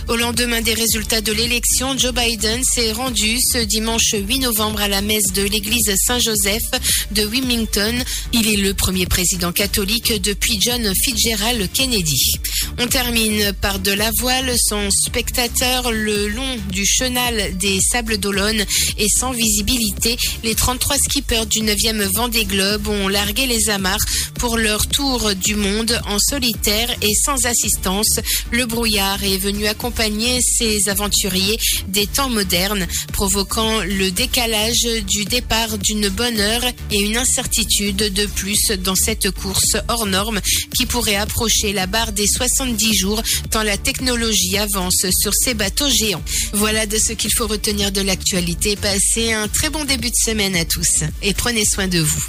[0.08, 4.88] Au lendemain des résultats de l'élection, Joe Biden s'est rendu ce dimanche 8 novembre à
[4.88, 6.64] la messe de l'église Saint-Joseph
[7.12, 7.94] de Wilmington.
[8.32, 12.32] Il est le premier président catholique depuis John Fitzgerald Kennedy.
[12.78, 18.64] On termine par de la voile sans spectateur le long du chenal des Sables d'Olonne
[18.96, 20.16] et sans visibilité.
[20.42, 23.98] Les 33 skippers du 9e Vendée Globe ont largué les amarres
[24.38, 28.20] pour leur tour du monde en solitaire et sans assistance.
[28.50, 31.58] Le brouillard est venu accompagner ces aventuriers
[31.88, 38.26] des temps modernes, provoquant le décalage du départ d'une bonne heure et une incertitude de
[38.26, 40.40] plus dans cette course hors norme
[40.74, 45.88] qui pourrait approcher la barre des 70 jours tant la technologie avance sur ces bateaux
[45.88, 46.22] géants.
[46.52, 48.76] Voilà de ce qu'il faut retenir de l'actualité.
[48.76, 52.24] Passez un très bon début de semaine à tous et prenez soin de vous.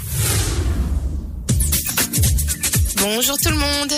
[3.02, 3.92] Bonjour tout le monde.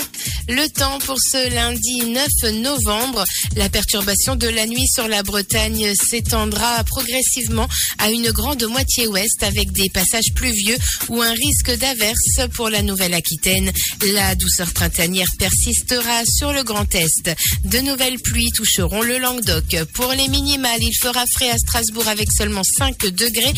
[0.49, 3.23] Le temps pour ce lundi 9 novembre.
[3.55, 9.43] La perturbation de la nuit sur la Bretagne s'étendra progressivement à une grande moitié ouest
[9.43, 10.77] avec des passages pluvieux
[11.11, 13.71] ou un risque d'averse pour la Nouvelle-Aquitaine.
[14.15, 17.31] La douceur printanière persistera sur le Grand Est.
[17.65, 19.85] De nouvelles pluies toucheront le Languedoc.
[19.93, 23.53] Pour les minimales, il fera frais à Strasbourg avec seulement 5 degrés.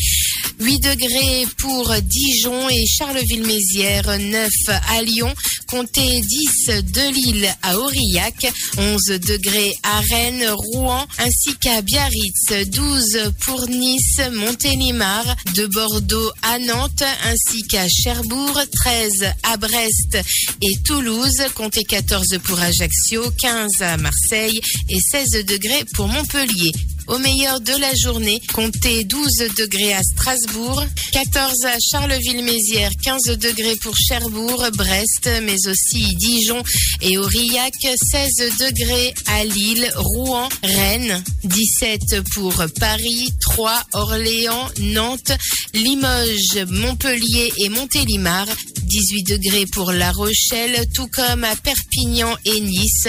[0.59, 4.49] 8 degrés pour Dijon et Charleville-Mézières, 9
[4.89, 5.33] à Lyon,
[5.69, 13.33] comptez 10 de Lille à Aurillac, 11 degrés à Rennes, Rouen ainsi qu'à Biarritz, 12
[13.45, 20.17] pour Nice, Montélimar, de Bordeaux à Nantes ainsi qu'à Cherbourg, 13 à Brest
[20.61, 26.71] et Toulouse, comptez 14 pour Ajaccio, 15 à Marseille et 16 degrés pour Montpellier.
[27.07, 30.83] Au meilleur de la journée, comptez 12 degrés à Strasbourg,
[31.13, 36.61] 14 à Charleville-Mézières, 15 degrés pour Cherbourg, Brest, mais aussi Dijon
[37.01, 45.31] et Aurillac, 16 degrés à Lille, Rouen, Rennes, 17 pour Paris, 3 Orléans, Nantes,
[45.73, 48.47] Limoges, Montpellier et Montélimar,
[48.83, 53.07] 18 degrés pour La Rochelle, tout comme à Perpignan et Nice.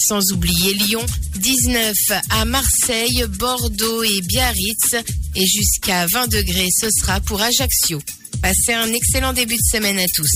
[0.00, 1.04] Sans oublier Lyon,
[1.36, 1.94] 19
[2.30, 4.94] à Marseille, Bordeaux et Biarritz.
[5.34, 8.00] Et jusqu'à 20 degrés, ce sera pour Ajaccio.
[8.42, 10.30] Passez un excellent début de semaine à tous.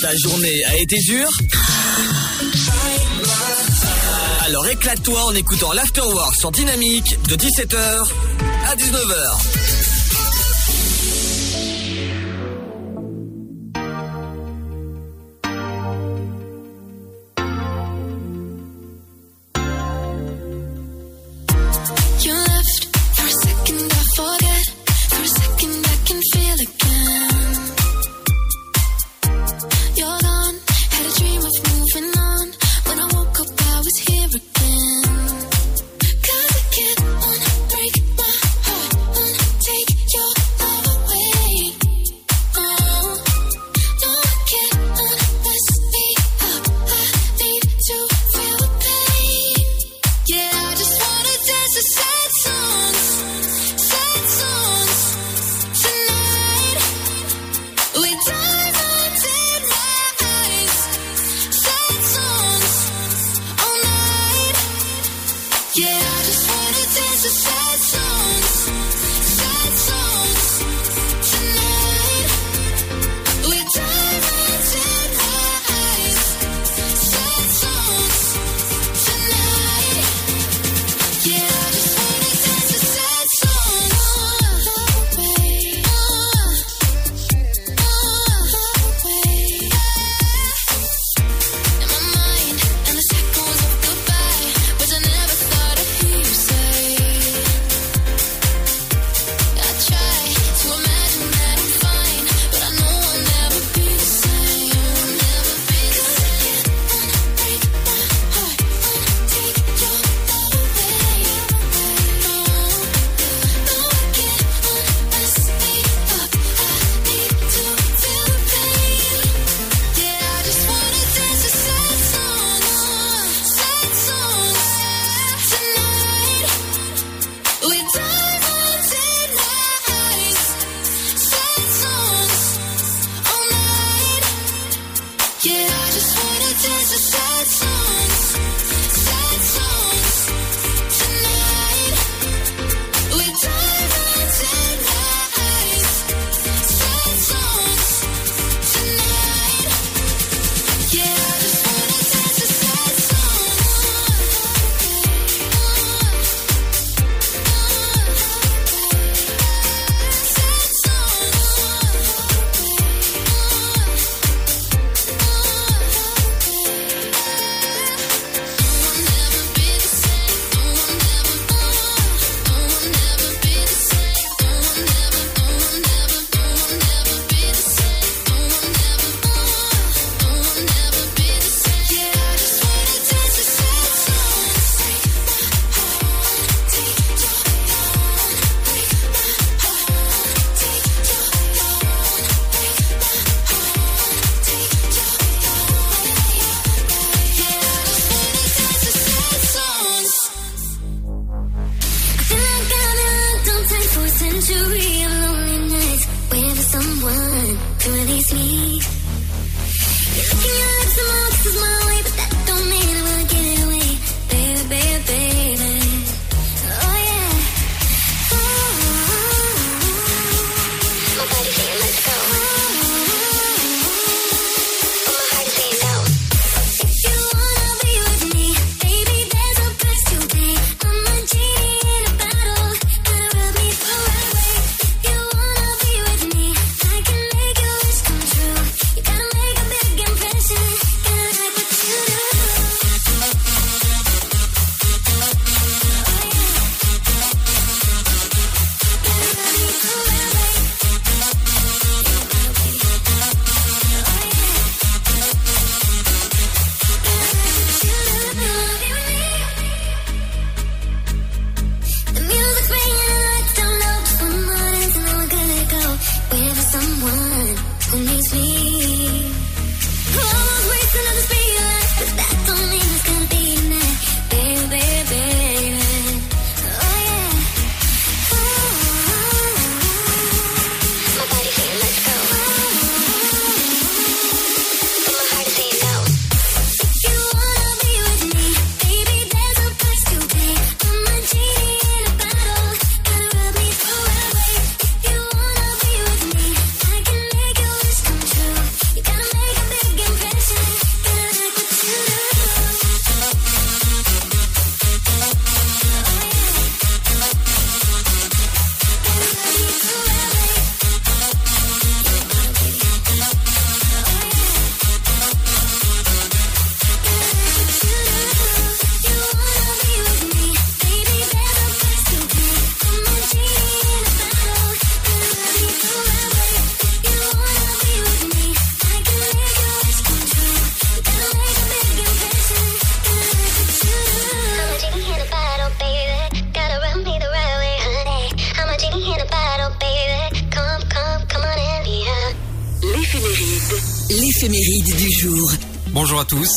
[0.00, 1.30] Ta journée a été dure
[4.42, 8.08] Alors éclate-toi en écoutant l'Afterwork sur Dynamique de 17h
[8.66, 9.87] à 19h.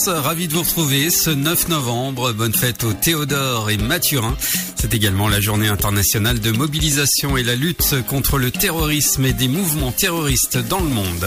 [0.07, 2.33] Ravi de vous retrouver ce 9 novembre.
[2.33, 4.35] Bonne fête aux Théodore et Mathurin.
[4.75, 9.47] C'est également la journée internationale de mobilisation et la lutte contre le terrorisme et des
[9.47, 11.25] mouvements terroristes dans le monde.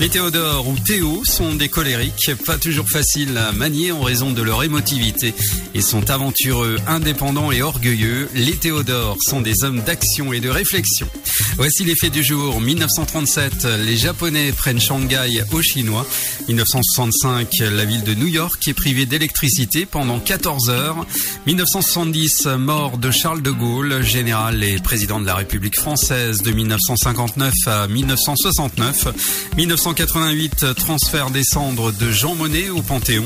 [0.00, 4.42] Les Théodore ou Théo sont des colériques, pas toujours faciles à manier en raison de
[4.42, 5.34] leur émotivité
[5.74, 8.28] et sont aventureux, indépendants et orgueilleux.
[8.34, 11.08] Les Théodore sont des hommes d'action et de réflexion.
[11.56, 12.60] Voici les faits du jour.
[12.60, 16.06] 1937, les Japonais prennent Shanghai aux Chinois.
[16.48, 21.06] 1965, la ville de New York est privée d'électricité pendant 14 heures.
[21.46, 27.52] 1970, mort de Charles de Gaulle, général et président de la République française de 1959
[27.66, 29.54] à 1969.
[29.56, 33.24] 1988, transfert des cendres de Jean Monnet au Panthéon.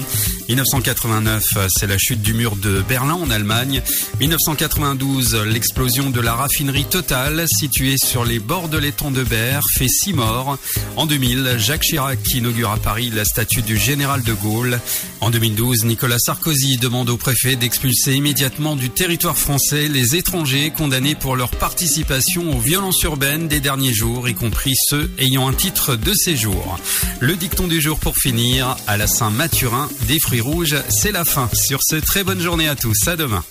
[0.49, 3.83] 1989, c'est la chute du mur de Berlin en Allemagne.
[4.21, 9.89] 1992, l'explosion de la raffinerie Total située sur les bords de l'étang de Berre fait
[9.89, 10.59] six morts.
[10.97, 14.81] En 2000, Jacques Chirac inaugure à Paris la statue du général de Gaulle.
[15.21, 21.15] En 2012, Nicolas Sarkozy demande au préfet d'expulser immédiatement du territoire français les étrangers condamnés
[21.15, 25.97] pour leur participation aux violences urbaines des derniers jours, y compris ceux ayant un titre
[25.97, 26.79] de séjour.
[27.21, 31.51] Le dicton du jour pour finir, à la Saint-Mathurin, des fruits rouges, c'est la fin.
[31.53, 33.45] Sur ce, très bonne journée à tous, à demain.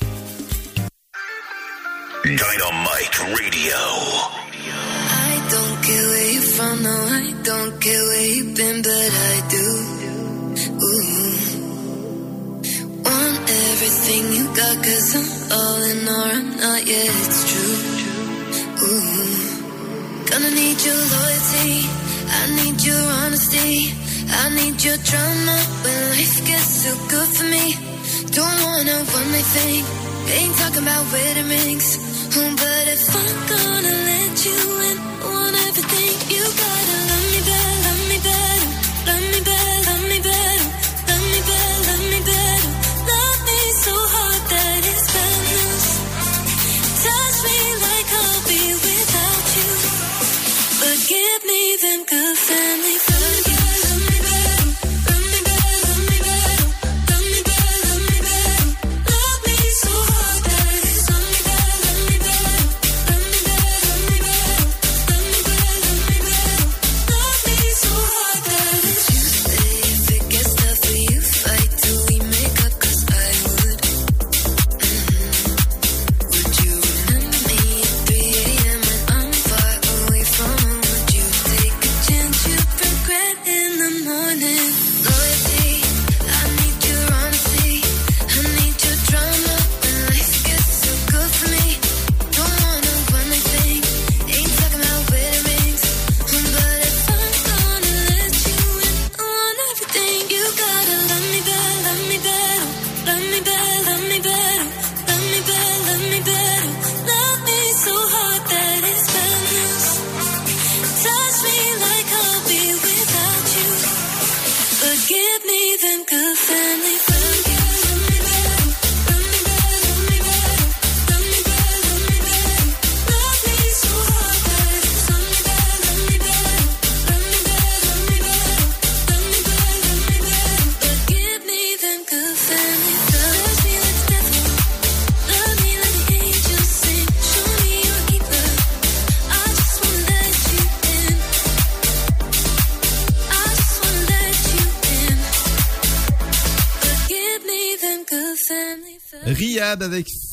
[2.24, 3.78] Dynamite Radio.
[3.78, 9.36] I don't care where you're from, no, I don't care where you've been, but I
[9.48, 9.68] do.
[10.84, 11.36] Ooh.
[13.06, 17.78] Want everything you got, cause I'm all in or I'm not, yeah, it's true.
[18.84, 20.26] Ooh.
[20.30, 21.86] Gonna need your loyalty,
[22.28, 23.94] I need your honesty,
[24.28, 27.78] I need your drama when life gets too good for me.
[28.36, 29.86] Don't wanna one night thing,
[30.30, 31.98] ain't talking about wedding rings.
[32.38, 34.60] Oh, but if I'm gonna let you
[34.90, 38.68] in, want everything you gotta love me better, love me better,
[39.08, 39.77] love me better,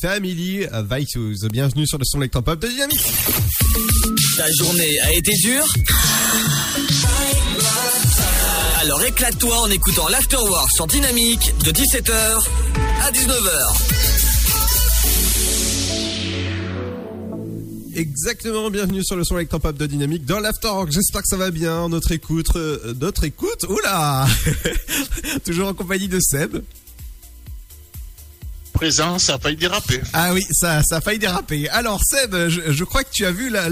[0.05, 1.48] Family Vitus.
[1.50, 3.00] Bienvenue sur le son électropop de Dynamique.
[4.36, 5.64] Ta journée a été dure
[8.82, 12.12] Alors éclate-toi en écoutant l'Afterwork sur Dynamique de 17h
[13.00, 13.76] à 19h.
[17.94, 20.92] Exactement, bienvenue sur le son électropop de Dynamique dans l'Afterwork.
[20.92, 21.88] J'espère que ça va bien.
[21.88, 24.26] Notre écoute, euh, notre écoute, oula
[25.46, 26.59] Toujours en compagnie de Seb.
[28.75, 30.01] Présent, ça a failli déraper.
[30.12, 31.68] Ah oui, ça, ça a failli déraper.
[31.68, 33.68] Alors Seb, je, je crois que tu as vu la,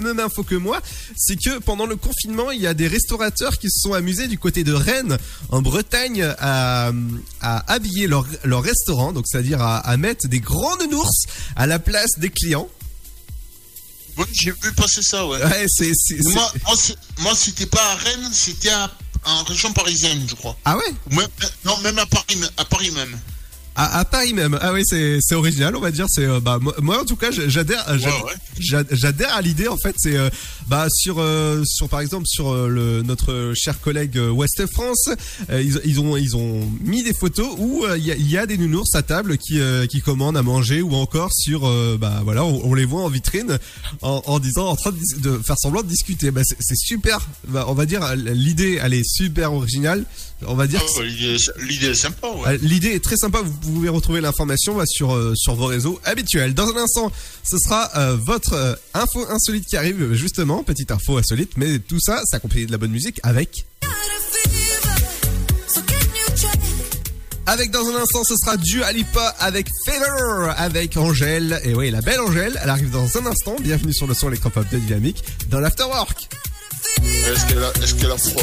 [0.00, 0.80] même info que moi,
[1.14, 4.38] c'est que pendant le confinement, il y a des restaurateurs qui se sont amusés du
[4.38, 5.18] côté de Rennes,
[5.50, 6.90] en Bretagne, à,
[7.42, 11.78] à habiller leur, leur restaurant, donc c'est-à-dire à, à mettre des grandes ours à la
[11.78, 12.68] place des clients.
[14.16, 15.38] Oui, j'ai vu passer ça, ouais.
[16.32, 16.52] Moi,
[17.18, 18.72] moi, c'était pas à Rennes, c'était
[19.24, 20.56] en région parisienne, je crois.
[20.64, 20.94] Ah ouais?
[21.10, 21.28] Même-
[21.66, 23.14] non, même à Paris, à Paris même.
[23.76, 24.58] À, à Paris même.
[24.62, 26.06] Ah oui, c'est original, on va dire.
[26.08, 27.84] C'est euh, bah moi, en tout cas, j'adhère
[28.58, 29.68] j'adhère à l'idée.
[29.68, 30.30] En fait, c'est euh,
[30.66, 35.10] bah sur euh, sur par exemple sur le notre cher collègue Ouest France,
[35.50, 38.46] euh, ils, ils ont ils ont mis des photos où euh, il y, y a
[38.46, 42.22] des nounours à table qui euh, qui commandent à manger ou encore sur euh, bah
[42.24, 43.58] voilà, on, on les voit en vitrine
[44.02, 46.30] en, en disant en train de, de faire semblant de discuter.
[46.30, 47.26] Bah c'est c'est super.
[47.48, 50.04] Bah, on va dire l'idée, elle est super originale.
[50.46, 50.82] On va dire.
[50.96, 52.58] Oh, L'idée est- sympa, ouais.
[52.58, 56.52] L'idée est très sympa, vous pouvez retrouver l'information bah, sur, euh, sur vos réseaux habituels.
[56.52, 57.10] Dans un instant,
[57.42, 62.00] ce sera euh, votre euh, info insolite qui arrive, justement, petite info insolite, mais tout
[62.00, 63.64] ça, c'est accompagné de la bonne musique avec...
[67.48, 71.60] Avec dans un instant, ce sera Dua Lipa avec Fever, avec Angèle.
[71.64, 73.54] Et oui, la belle Angèle, elle arrive dans un instant.
[73.60, 76.28] Bienvenue sur le son électropop de Dynamique dans l'Afterwork.
[76.98, 78.42] Est-ce qu'elle a, est-ce qu'elle a froid?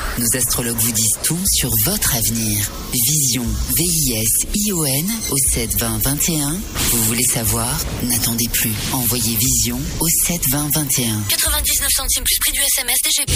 [0.17, 2.69] Nos astrologues vous disent tout sur votre avenir.
[2.91, 3.45] Vision,
[3.77, 6.59] V-I-S-I-O-N au 72021.
[6.91, 7.79] Vous voulez savoir?
[8.03, 8.73] N'attendez plus.
[8.93, 11.23] Envoyez Vision au 72021.
[11.29, 13.31] 99 centimes plus prix du SMS DGP.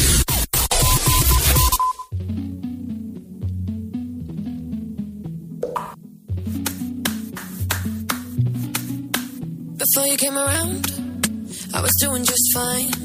[9.78, 10.86] Before you came around,
[11.74, 13.05] I was doing just fine.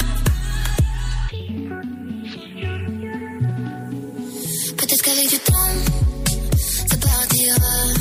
[7.61, 8.00] love.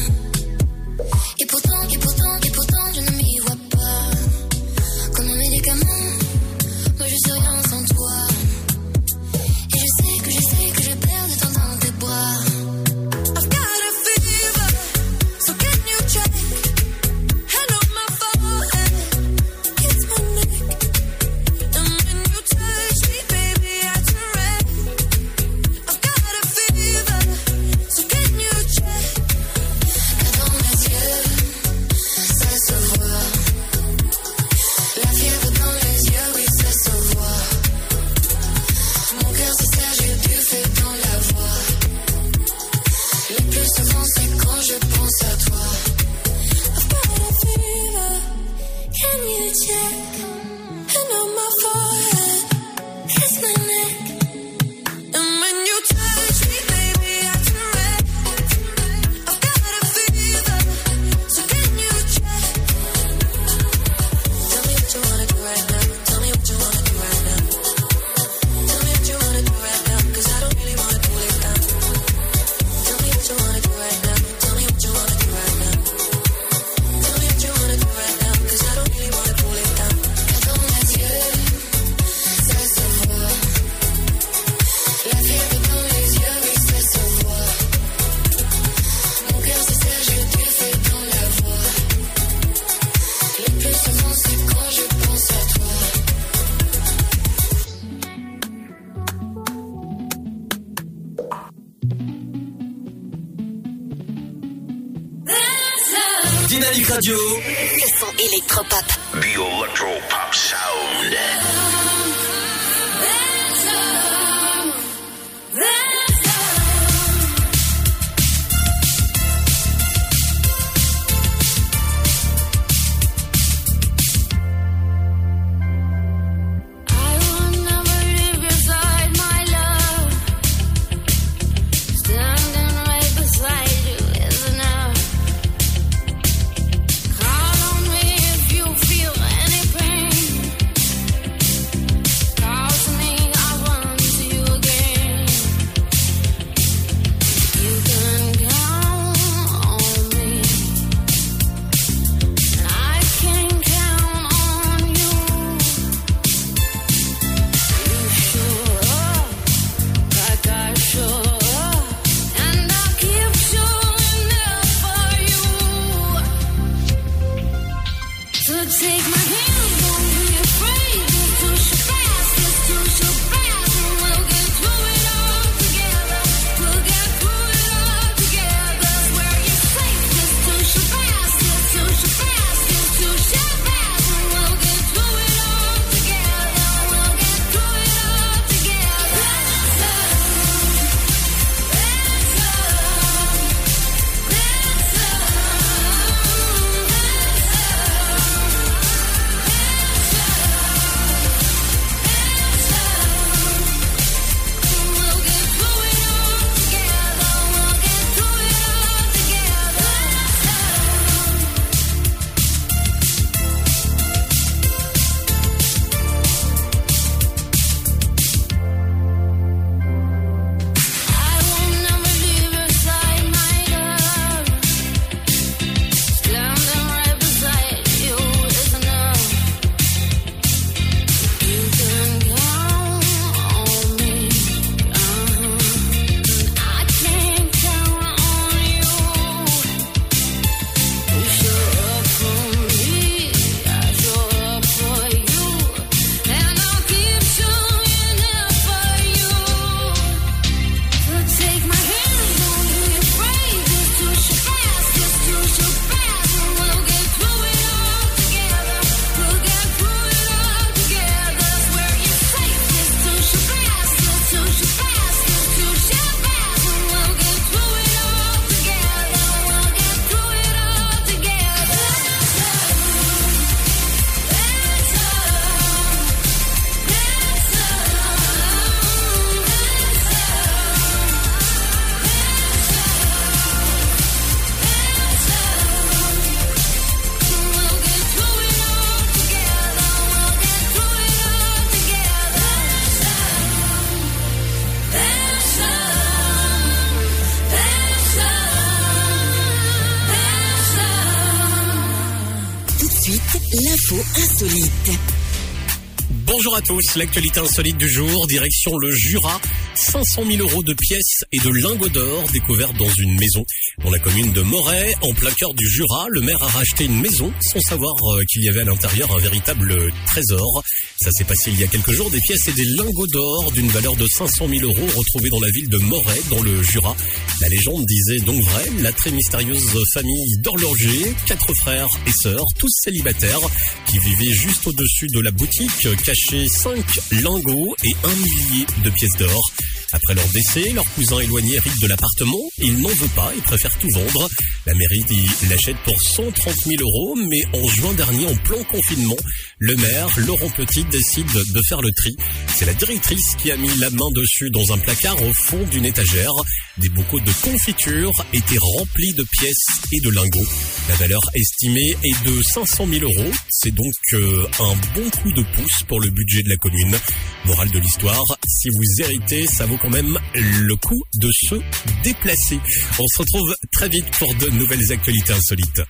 [306.70, 309.40] Tous, l'actualité insolite du jour, direction le Jura.
[309.74, 313.44] 500 000 euros de pièces et de lingots d'or découverts dans une maison.
[313.82, 317.00] Dans la commune de Moret, en plein cœur du Jura, le maire a racheté une
[317.00, 320.62] maison sans savoir euh, qu'il y avait à l'intérieur un véritable trésor.
[321.00, 323.68] Ça s'est passé il y a quelques jours, des pièces et des lingots d'or d'une
[323.68, 326.94] valeur de 500 000 euros retrouvés dans la ville de Moret, dans le Jura.
[327.40, 332.70] La légende disait donc vrai, la très mystérieuse famille d'horlogers, quatre frères et sœurs, tous
[332.82, 333.40] célibataires,
[333.86, 339.16] qui vivaient juste au-dessus de la boutique, cachaient cinq lingots et un millier de pièces
[339.18, 339.50] d'or.
[339.92, 342.40] Après leur décès, leur cousin éloigné hérite de l'appartement.
[342.58, 344.28] Il n'en veut pas et préfère tout vendre.
[344.66, 345.04] La mairie
[345.48, 349.16] l'achète pour 130 000 euros, mais en juin dernier, en plein confinement,
[349.58, 352.16] le maire, Laurent Petit, décide de faire le tri.
[352.54, 355.84] C'est la directrice qui a mis la main dessus dans un placard au fond d'une
[355.84, 356.32] étagère.
[356.78, 360.46] Des bocaux de confiture étaient remplis de pièces et de lingots.
[360.88, 363.30] La valeur estimée est de 500 000 euros.
[363.48, 366.96] C'est donc euh, un bon coup de pouce pour le budget de la commune.
[367.44, 371.56] Morale de l'histoire, si vous héritez, ça vaut quand même le coup de se
[372.02, 372.60] déplacer.
[372.98, 375.82] On se retrouve très vite pour de nouvelles actualités insolites.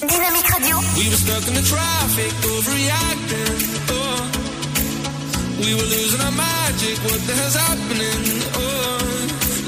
[0.00, 0.76] Dynamique Radio.
[0.96, 3.58] We were stuck in the traffic, overreacting.
[3.90, 4.30] Oh,
[5.62, 6.98] we were losing our magic.
[7.04, 8.42] What the hell's happening?
[8.54, 8.98] Oh,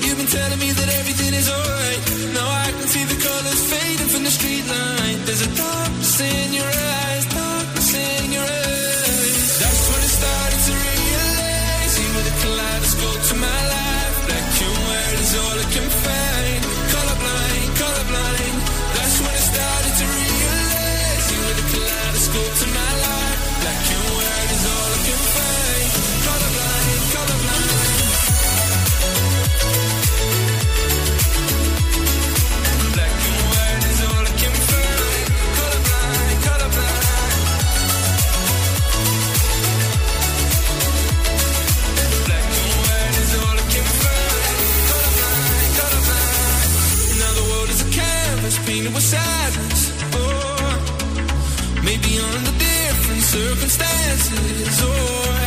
[0.04, 2.00] you've been telling me that everything is alright.
[2.34, 5.18] Now I can see the colors fading from the street light.
[5.24, 6.87] There's a darkness in your eyes,
[49.00, 50.74] Oh,
[51.84, 54.82] maybe under different circumstances.
[54.82, 55.38] or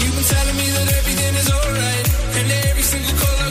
[0.00, 2.06] you've been telling me that everything is alright,
[2.38, 3.43] and every single color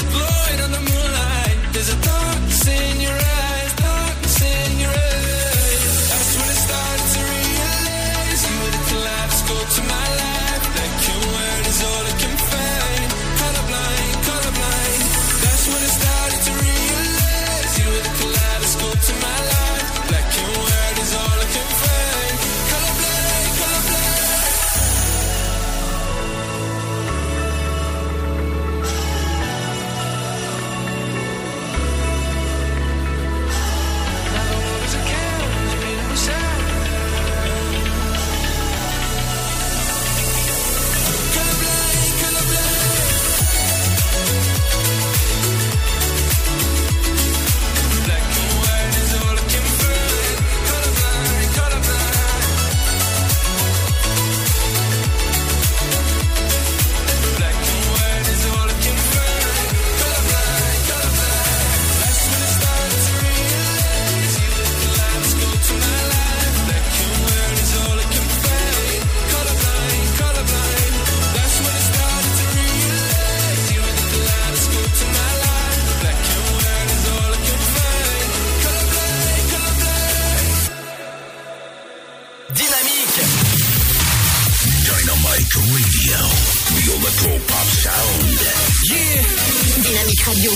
[90.25, 90.51] Radio.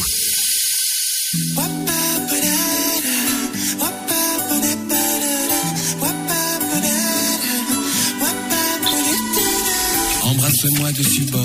[10.23, 11.41] Embrasse-moi dessus bord,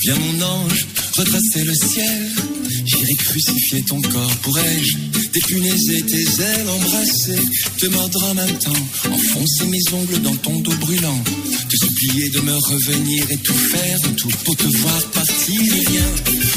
[0.00, 0.86] viens mon ange,
[1.16, 2.55] retracer le ciel.
[2.86, 4.96] J'irai crucifier ton corps, pourrais-je
[5.32, 7.38] dépunaiser tes ailes, embrasser,
[7.78, 11.20] te mordre en même temps, enfoncer mes ongles dans ton dos brûlant,
[11.68, 15.60] te supplier de me revenir et tout faire, tout pour te voir partir.
[15.60, 16.14] Et viens,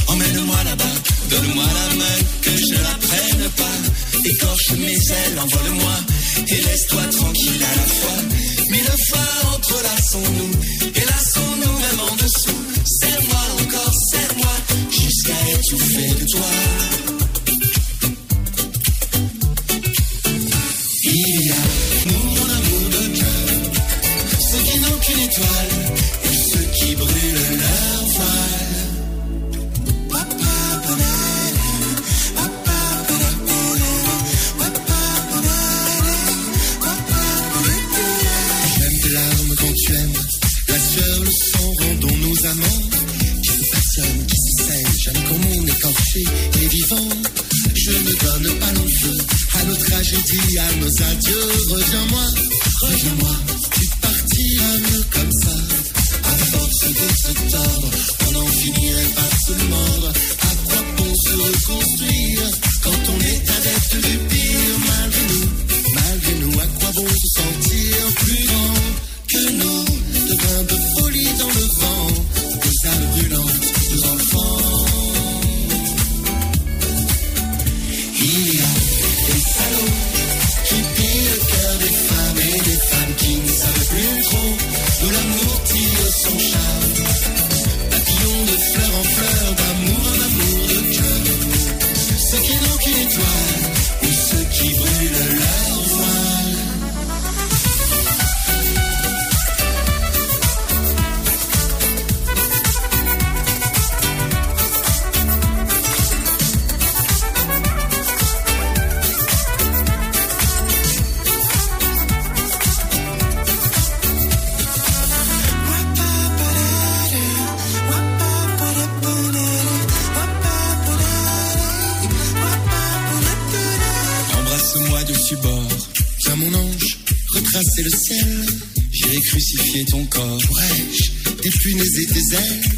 [0.08, 0.96] emmène-moi là-bas,
[1.30, 5.96] donne-moi la main, que je la prenne pas, écorche mes ailes, envole-moi,
[6.48, 8.20] et laisse-toi tranquille à la fois.
[8.70, 10.52] Mille fois entrelaçons-nous,
[10.96, 12.69] et laissons-nous même en dessous.
[15.61, 16.89] Jusqu'à étouffer de toi.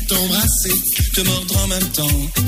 [0.08, 0.74] T'embrasser,
[1.14, 2.41] te mordre en même temps,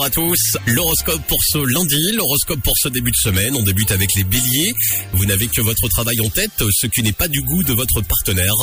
[0.00, 0.56] Bonjour à tous.
[0.66, 3.54] L'horoscope pour ce lundi, l'horoscope pour ce début de semaine.
[3.54, 4.72] On débute avec les béliers.
[5.12, 8.00] Vous n'avez que votre travail en tête, ce qui n'est pas du goût de votre
[8.00, 8.54] partenaire.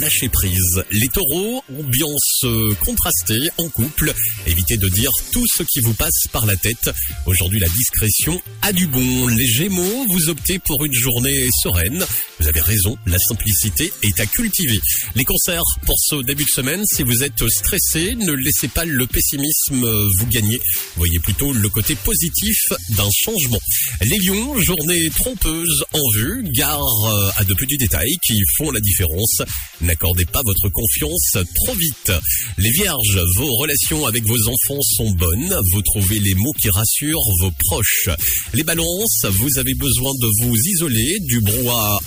[0.00, 0.82] Lâchez prise.
[0.90, 4.12] Les taureaux, ambiance euh, contrastée en couple.
[4.48, 6.90] Évitez de dire tout ce qui vous passe par la tête.
[7.26, 9.28] Aujourd'hui, la discrétion a du bon.
[9.28, 12.04] Les gémeaux, vous optez pour une journée sereine.
[12.40, 14.80] Vous avez raison, la simplicité est à cultiver.
[15.14, 19.06] Les concerts pour ce début de semaine, si vous êtes stressé, ne laissez pas le
[19.06, 20.58] pessimisme euh, vous gagner.
[20.96, 22.56] Voyez plutôt le côté positif
[22.96, 23.60] d'un changement.
[24.02, 28.80] Les lions, journée trompeuse en vue, gare euh, à de petits détails qui font la
[28.80, 29.42] différence.
[29.80, 32.12] N'accordez pas votre confiance trop vite.
[32.58, 35.56] Les vierges, vos relations avec vos enfants sont bonnes.
[35.72, 38.08] Vous trouvez les mots qui rassurent vos proches.
[38.54, 42.00] Les balances, vous avez besoin de vous isoler du brouhaha.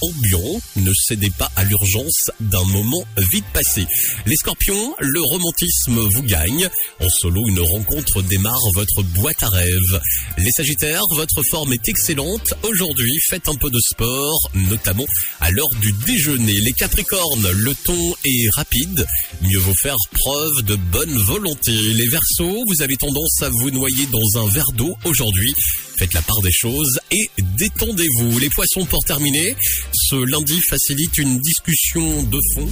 [0.76, 3.85] Ne cédez pas à l'urgence d'un moment vite passé.
[4.26, 6.68] Les scorpions, le romantisme vous gagne.
[6.99, 10.02] En solo, une rencontre démarre votre boîte à rêves.
[10.38, 12.53] Les sagittaires, votre forme est excellente.
[12.64, 15.06] Aujourd'hui, faites un peu de sport, notamment
[15.39, 16.61] à l'heure du déjeuner.
[16.61, 19.06] Les capricornes, le ton est rapide.
[19.44, 21.72] Mieux vaut faire preuve de bonne volonté.
[21.72, 25.53] Les versos, vous avez tendance à vous noyer dans un verre d'eau aujourd'hui.
[25.98, 28.38] Faites la part des choses et détendez-vous.
[28.40, 29.56] Les poissons, pour terminer,
[29.91, 32.69] ce lundi facilite une discussion de fond.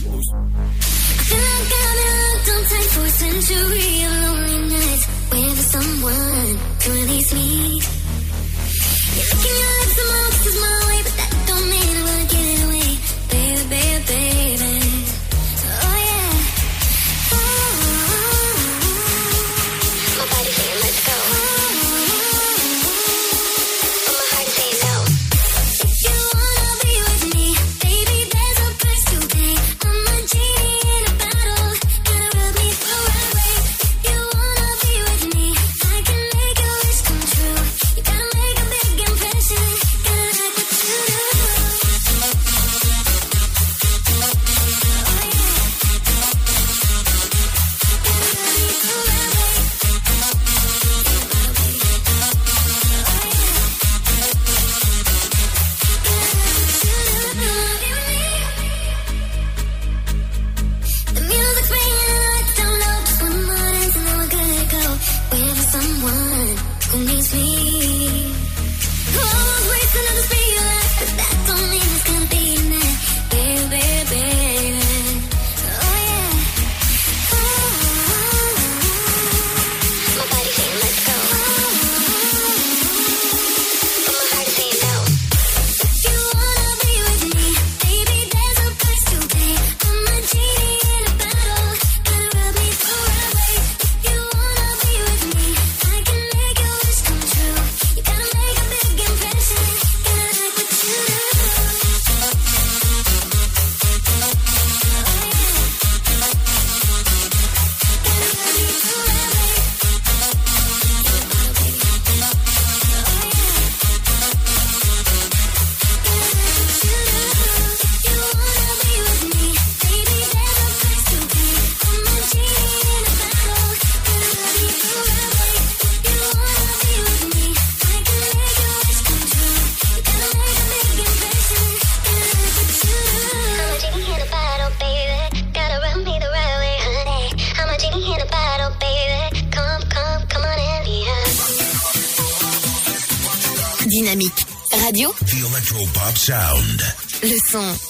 [146.26, 146.82] Sound.
[147.22, 147.85] le son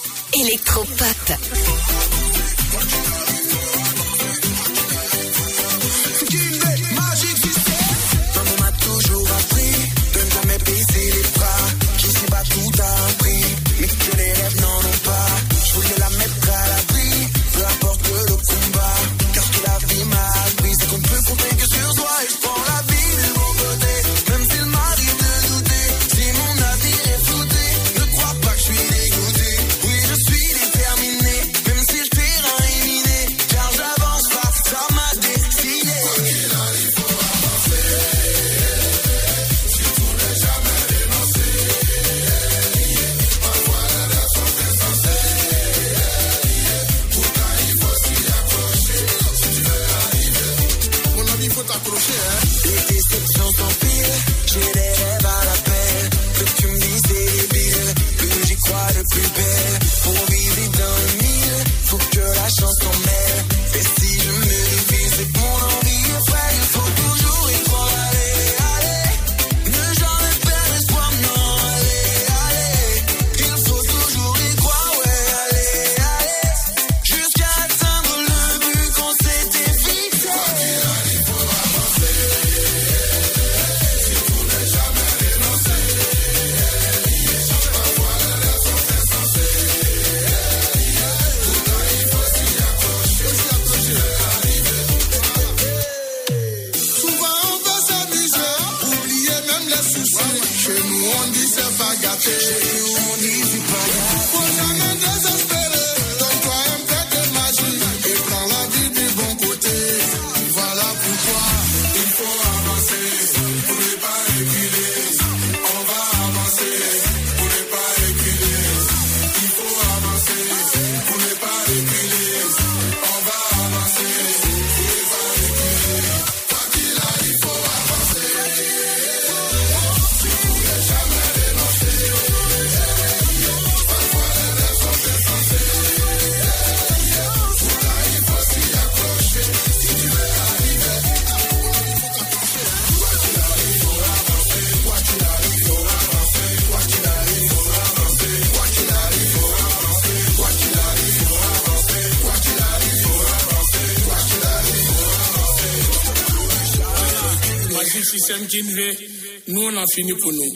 [159.96, 160.44] fini pour nous.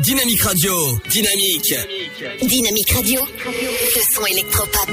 [0.00, 1.74] Dynamique Radio, dynamique.
[2.42, 4.90] Dynamique Radio, le son électropop.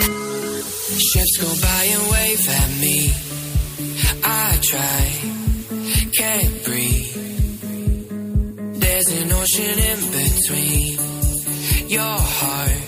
[0.99, 3.11] Ships go by and wave at me.
[4.23, 5.11] I try,
[6.13, 7.15] can't breathe.
[8.79, 10.99] There's an ocean in between
[11.89, 12.84] your heart.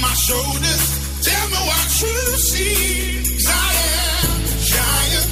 [0.00, 0.84] my shoulders.
[1.22, 2.16] Tell me what you
[2.48, 3.36] see.
[3.46, 3.70] I
[4.24, 5.28] am a giant.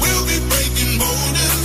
[0.00, 1.63] We'll be breaking borders.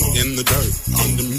[0.00, 0.72] In the dirt.
[1.04, 1.31] Under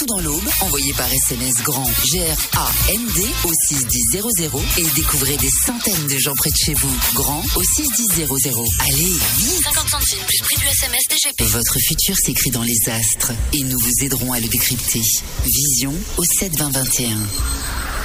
[0.00, 0.48] partout dans l'Aube.
[0.60, 6.56] Envoyez par SMS grand G-R-A-N-D au 61000 et découvrez des centaines de gens près de
[6.56, 6.96] chez vous.
[7.14, 8.26] Grand au 61000.
[8.80, 11.42] Allez, vite 50 centimes plus prix du SMS DGP.
[11.52, 15.02] Votre futur s'écrit dans les astres et nous vous aiderons à le décrypter.
[15.44, 17.79] Vision au 72021.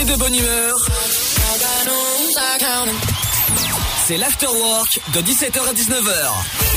[0.00, 0.74] et de bonne humeur,
[4.06, 6.73] c'est l'afterwork de 17h à 19h.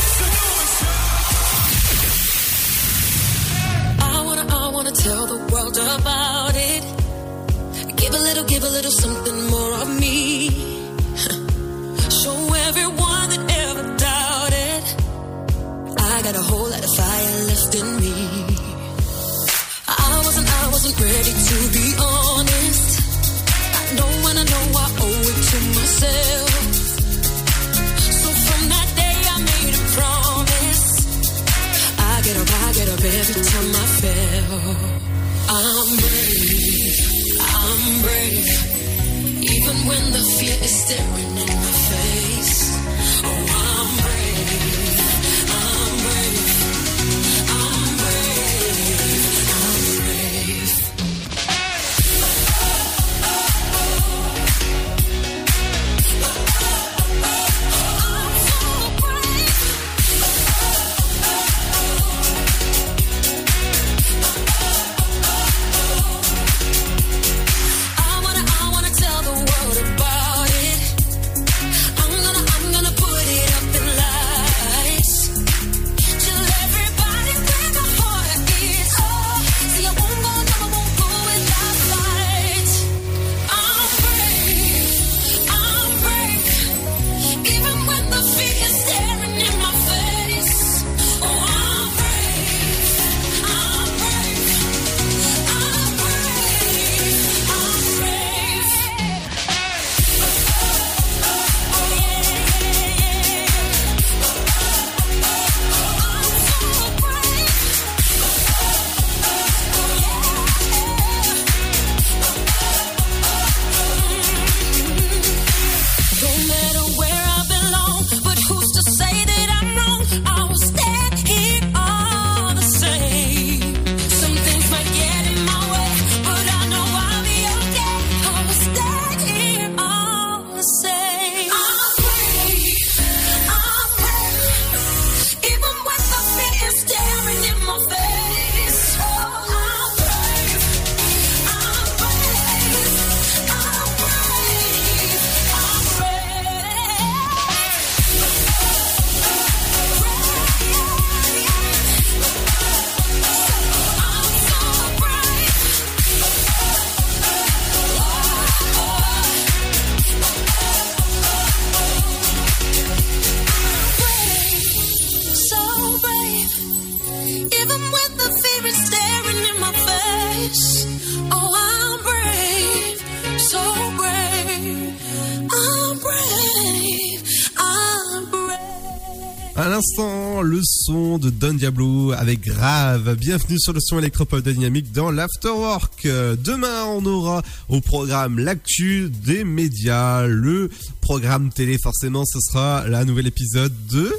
[181.38, 183.16] Don Diablo avec Grave.
[183.16, 186.06] Bienvenue sur le son électropop de Dynamique dans l'Afterwork.
[186.08, 190.70] Euh, Demain, on aura au programme l'actu des médias, le
[191.00, 191.78] programme télé.
[191.78, 194.12] Forcément, ce sera la nouvelle épisode de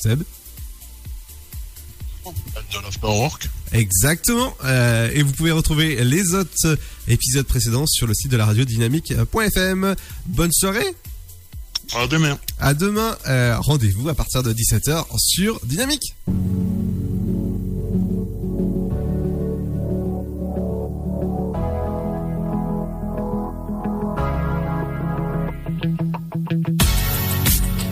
[0.00, 0.22] Seb.
[2.24, 3.48] De l'Afterwork.
[3.72, 4.54] Exactement.
[4.64, 6.78] Euh, et vous pouvez retrouver les autres
[7.08, 9.96] épisodes précédents sur le site de la radio dynamique.fm.
[10.26, 10.94] Bonne soirée.
[11.94, 12.38] À demain.
[12.60, 13.16] À demain.
[13.26, 16.14] Euh, Rendez-vous à partir de 17h sur Dynamique.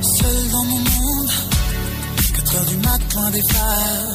[0.03, 1.31] Seul dans mon monde,
[2.37, 4.15] 4 heures du matin des phares,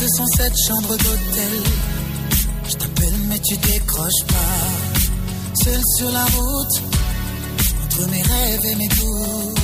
[0.00, 1.52] 207 chambres d'hôtel.
[2.68, 5.62] Je t'appelle mais tu décroches pas.
[5.64, 6.82] Seul sur la route,
[7.92, 9.60] entre mes rêves et mes doutes,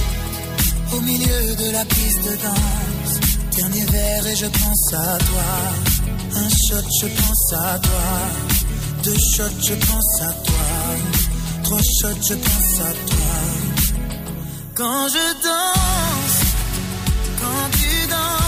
[0.95, 3.21] au milieu de la piste de danse.
[3.57, 5.49] Dernier verre et je pense à toi.
[6.37, 8.09] Un shot, je pense à toi.
[9.05, 10.67] Deux shots, je pense à toi.
[11.65, 13.35] Trois shots, je pense à toi.
[14.75, 16.41] Quand je danse,
[17.41, 18.48] quand tu danses,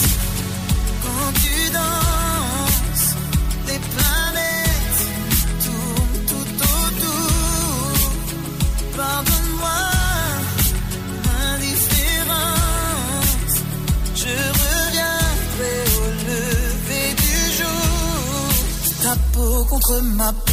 [20.21, 20.50] contre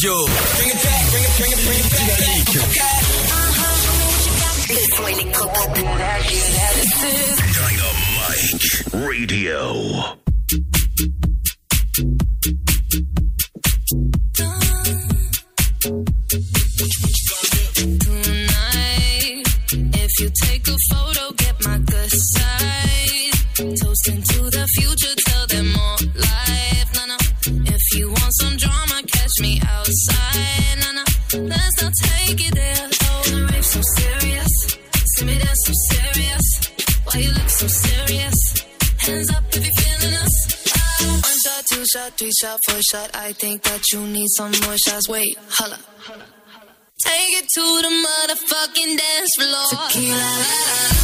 [0.00, 0.14] Dynamique Radio.
[1.90, 2.54] Dynamique.
[4.68, 5.74] Le son électropop.
[5.74, 5.96] Dynamite
[8.92, 10.17] Radio.
[42.40, 43.10] shot, for shot.
[43.14, 45.08] I think that you need some more shots.
[45.08, 45.78] Wait, holla.
[47.04, 49.88] Take it to the motherfucking dance floor.
[49.88, 50.97] Tequila.